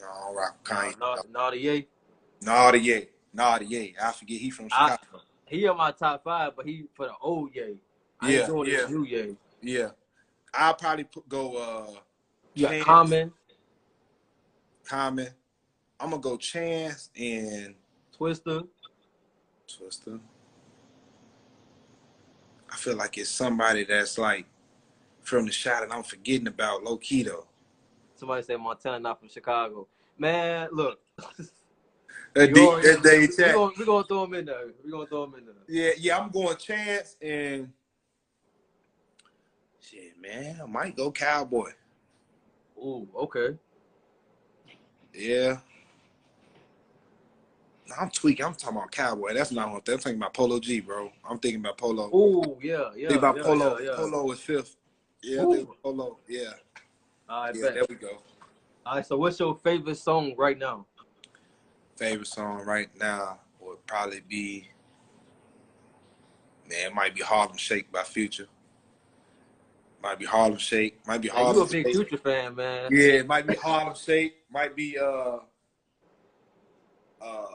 [0.00, 0.98] No, I don't rock with Kanye.
[0.98, 1.88] Na- Naughty.
[2.42, 3.08] Naughty.
[3.32, 3.94] Naughty Ye.
[4.00, 5.24] I forget he from I- Chicago.
[5.46, 7.76] He on my top five, but he for the old Ye.
[8.20, 8.76] I Yeah, ain't doing yeah.
[8.78, 9.36] this new Ye.
[9.62, 9.88] yeah.
[10.52, 11.90] I'll probably put, go uh
[12.56, 12.84] Chance.
[12.84, 13.32] Common,
[14.84, 15.28] Common.
[16.00, 17.74] I'm gonna go Chance and
[18.18, 18.66] Twista.
[19.68, 20.20] Twista.
[22.70, 24.46] I feel like it's somebody that's like
[25.22, 27.46] from the shot and I'm forgetting about low key though.
[28.16, 29.86] Somebody said Montana, not from Chicago.
[30.18, 31.00] Man, look.
[32.36, 33.54] Uh, that You D, uh, already- that day we chat.
[33.54, 34.70] gonna, we gonna throw him in there.
[34.84, 35.54] We're gonna throw him in there.
[35.68, 37.72] Yeah, yeah, I'm going Chance and
[39.80, 40.60] shit, man.
[40.60, 41.72] I might go Calboy.
[42.76, 43.56] Ooh, okay.
[45.14, 45.58] Yeah.
[48.00, 48.44] I'm tweaking.
[48.44, 49.34] I'm talking about Calboy.
[49.34, 51.12] That's not what I'm thinking about Polo G, bro.
[51.28, 52.08] I'm thinking about Polo.
[52.08, 53.08] Ooh, yeah, yeah.
[53.08, 53.78] think about yeah, Polo.
[53.78, 53.96] Yeah, yeah.
[53.96, 54.76] Polo is fifth.
[55.22, 55.54] Yeah, I Ooh.
[55.54, 56.18] think Polo.
[56.26, 56.50] Yeah.
[57.28, 57.74] All right, yeah, bet.
[57.74, 58.18] there we go.
[58.84, 60.86] All right, so what's your favorite song right now?
[61.96, 64.68] Favorite song right now would probably be
[66.68, 68.48] man, it might be Harlem Shake by Future.
[70.02, 71.00] Might be Harlem Shake.
[71.06, 71.56] Might be Harlem.
[71.56, 72.08] Man, you a big Shake.
[72.08, 72.90] Future fan, man.
[72.92, 74.34] Yeah, it might be Harlem Shake.
[74.50, 75.38] Might be uh
[77.22, 77.46] uh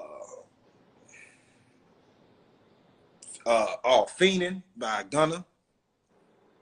[3.45, 5.45] uh oh Fiendin' by Gunna.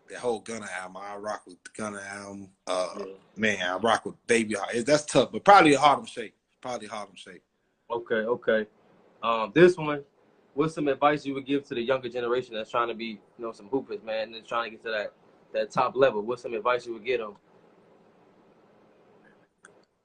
[0.09, 2.49] That whole Gunna album, I rock with the Gunna album.
[2.65, 3.05] Uh Yeah.
[3.35, 4.85] man, I rock with Baby Heart.
[4.85, 6.33] That's tough, but probably a Harlem Shake.
[6.59, 7.43] Probably Harlem Shake.
[7.89, 8.67] Okay, okay.
[9.23, 10.03] Um, this one,
[10.53, 13.05] what's some advice you would give to the younger generation that's trying to be,
[13.37, 15.13] you know, some hoopers, man, and trying to get to that
[15.53, 16.21] that top level?
[16.21, 17.35] What's some advice you would give them?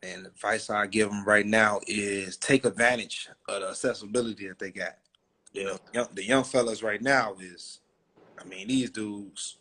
[0.03, 4.59] And the advice I give them right now is take advantage of the accessibility that
[4.59, 4.97] they got.
[5.53, 7.81] You know, young, the young fellas right now is,
[8.41, 9.59] I mean, these dudes,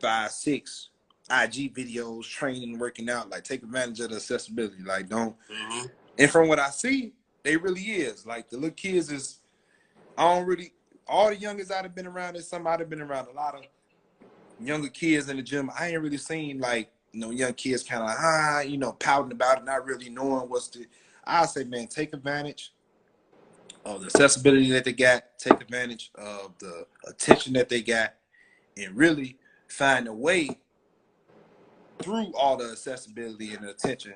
[0.00, 0.88] five, six,
[1.30, 3.30] IG videos, training, working out.
[3.30, 4.82] Like, take advantage of the accessibility.
[4.82, 5.36] Like, don't.
[6.18, 7.12] And from what I see,
[7.42, 8.26] they really is.
[8.26, 9.38] Like, the little kids is,
[10.16, 10.72] I don't really,
[11.08, 13.64] all the youngest I'd have been around is somebody been around a lot of
[14.60, 15.70] younger kids in the gym.
[15.78, 19.32] I ain't really seen like you know young kids kind of ah you know pouting
[19.32, 20.86] about it, not really knowing what's the.
[21.24, 22.72] I say, man, take advantage
[23.84, 25.24] of the accessibility that they got.
[25.38, 28.14] Take advantage of the attention that they got,
[28.76, 29.36] and really
[29.68, 30.58] find a way
[31.98, 34.14] through all the accessibility and the attention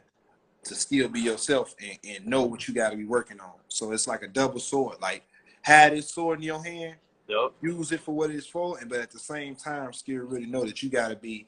[0.65, 3.53] to still be yourself and, and know what you got to be working on.
[3.69, 4.97] So it's like a double sword.
[5.01, 5.25] Like
[5.63, 6.97] have this sword in your hand
[7.29, 7.53] Yep.
[7.63, 10.65] use it for what it's for, and but at the same time, still really know
[10.65, 11.47] that you got to be,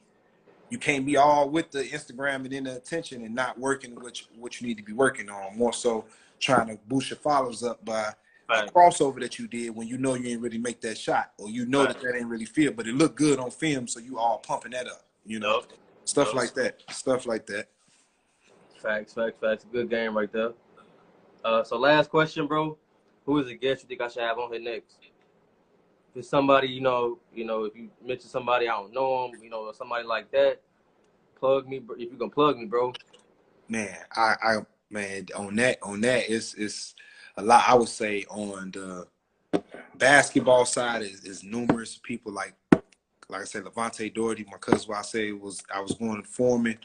[0.69, 4.19] you can't be all with the Instagram and in the attention and not working what
[4.19, 5.55] you, what you need to be working on.
[5.55, 6.05] More so,
[6.39, 8.13] trying to boost your followers up by a
[8.49, 8.73] Right.
[8.73, 11.65] crossover that you did when you know you ain't really make that shot, or you
[11.67, 14.39] know that that ain't really feel, but it looked good on film, so you all
[14.39, 15.05] pumping that up.
[15.25, 15.79] You know, Yep.
[16.05, 16.35] stuff Yep.
[16.35, 16.81] like that.
[16.91, 17.69] Stuff like that.
[18.81, 19.65] Facts, facts, facts.
[19.71, 20.51] Good game right there.
[21.43, 22.77] Uh, so last question, bro.
[23.25, 24.97] Who is the guest you think I should have on here next?
[26.11, 29.41] If it's somebody you know, you know, if you mention somebody I don't know them,
[29.43, 30.61] you know, somebody like that,
[31.39, 31.81] plug me.
[31.97, 32.93] If you can plug me, bro.
[33.67, 34.57] Man, I, I
[34.89, 36.95] man, on that, on that, it's it's
[37.35, 37.65] a lot.
[37.67, 39.07] I would say on the
[39.95, 42.55] basketball side is, is numerous people like
[43.29, 44.93] like I said, Levante Doherty, my cousin.
[44.93, 46.77] I say was I was going to Foreman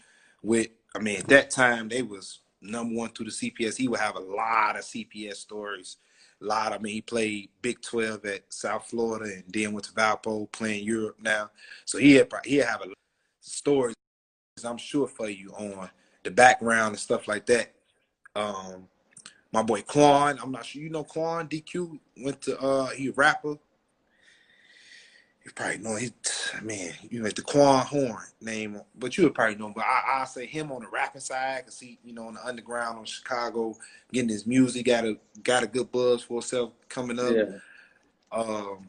[0.43, 0.68] with.
[0.95, 3.76] I mean, at that time they was number one through the CPS.
[3.76, 5.97] He would have a lot of CPS stories.
[6.40, 6.72] A lot.
[6.72, 10.84] I mean, he played Big Twelve at South Florida and then went to Valpo playing
[10.84, 11.51] Europe now.
[11.84, 12.93] So he had he have a
[13.40, 13.95] stories.
[14.64, 15.88] I'm sure for you on
[16.22, 17.72] the background and stuff like that.
[18.36, 18.88] Um,
[19.53, 23.57] my boy Quan, I'm not sure you know Quan DQ went to uh he rapper
[25.45, 26.12] you probably know he's
[26.62, 29.72] man, you know the Quan Horn name, but you would probably know him.
[29.74, 32.47] But I I say him on the rapping side, cause he you know on the
[32.47, 33.76] underground on Chicago,
[34.12, 37.34] getting his music, got a got a good buzz for himself coming up.
[37.34, 37.59] Yeah.
[38.30, 38.88] Um,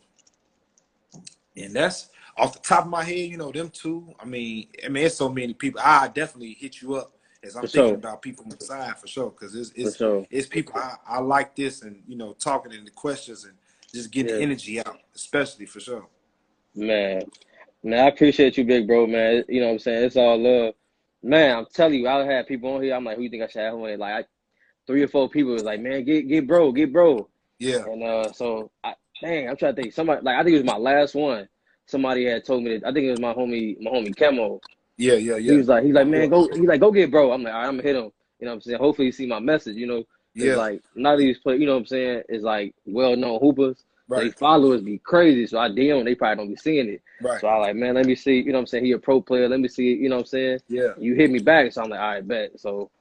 [1.57, 4.13] and that's off the top of my head, you know them two.
[4.19, 5.81] I mean, I mean, it's so many people.
[5.83, 7.95] I definitely hit you up as I'm For thinking sure.
[7.95, 10.25] about people on the side for sure, because it's it's sure.
[10.29, 13.53] it's people I, I like this and you know talking in the questions and
[13.93, 16.07] just getting the energy out, especially for sure.
[16.75, 17.23] Man,
[17.83, 19.43] man, I appreciate you, big bro, man.
[19.47, 20.05] You know what I'm saying?
[20.05, 20.73] It's all love.
[21.21, 22.95] Man, I'm telling you, I had people on here.
[22.95, 23.97] I'm like, who you think I should have on here?
[23.97, 24.27] Like, I,
[24.87, 27.29] three or four people was like, man, get get bro, get bro.
[27.59, 27.85] Yeah.
[27.85, 29.93] And uh, so, I, dang, I'm trying to think.
[29.93, 31.47] Somebody, like, I think it was my last one.
[31.85, 32.87] Somebody had told me that.
[32.87, 34.59] I think it was my homie, my homie Camo.
[34.97, 35.51] Yeah, yeah, yeah.
[35.51, 36.47] He was like, he's like, man, go.
[36.47, 37.31] He's like, go get bro.
[37.31, 38.11] I'm like, all right, I'm gonna hit him.
[38.39, 38.79] You know what I'm saying?
[38.79, 39.75] Hopefully, he see my message.
[39.75, 40.03] You know,
[40.33, 40.55] yeah.
[40.55, 41.57] like none of these play.
[41.57, 42.23] You know what I'm saying?
[42.29, 43.83] Is like well known hoopers.
[44.15, 46.05] They Right, followers be crazy, so I DM.
[46.05, 47.01] They probably don't be seeing it.
[47.21, 47.41] right.
[47.41, 48.37] So I like, man, let me see.
[48.39, 48.85] You know what I'm saying?
[48.85, 49.49] He a pro player.
[49.49, 49.93] Let me see.
[49.93, 50.59] You know what I'm saying?
[50.67, 52.59] Yeah, You hit me back, so I'm like, all right, bet.
[52.59, 52.91] So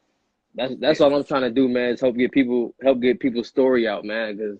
[0.54, 1.90] that's that's all I'm trying to do, man.
[1.94, 4.36] Is help get people help get people's story out, man.
[4.36, 4.58] Because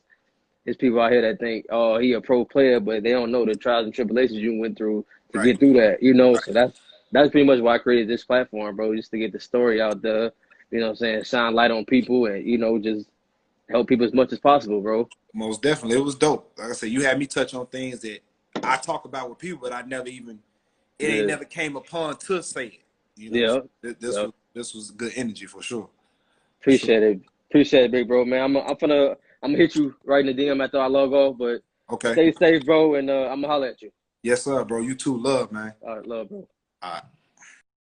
[0.65, 3.45] there's people out here that think, oh, he a pro player, but they don't know
[3.45, 6.03] the trials and tribulations you went through to right, get through that.
[6.03, 6.45] You know, right.
[6.45, 6.81] so that's
[7.13, 10.03] that's pretty much why I created this platform, bro, just to get the story out
[10.03, 10.33] there.
[10.71, 11.25] You know what I'm saying?
[11.25, 13.07] Shine light on people and you know just
[13.73, 15.09] help people as much as possible, bro.
[15.35, 15.97] Most definitely.
[15.97, 16.53] It was dope.
[16.59, 18.21] Like I said, you had me touch on things that
[18.63, 20.39] I talk about with people, but I never even
[20.99, 22.81] it ain't never came upon to say it.
[23.17, 24.23] You know, yeah, so th- this yeah.
[24.23, 25.89] was this was good energy for sure.
[26.61, 26.75] For sure.
[26.77, 27.21] Appreciate it.
[27.51, 28.43] Appreciate it, big bro, man.
[28.43, 31.37] I'm I'm gonna I'm gonna hit you right in the DM after I log off,
[31.39, 32.13] but Okay.
[32.13, 33.91] stay safe, bro, and uh, I'm gonna holler at you.
[34.23, 34.81] Yes, sir, bro.
[34.81, 35.19] You too.
[35.19, 35.75] Love, man.
[35.83, 36.47] All right, love, bro.
[36.83, 37.03] All right.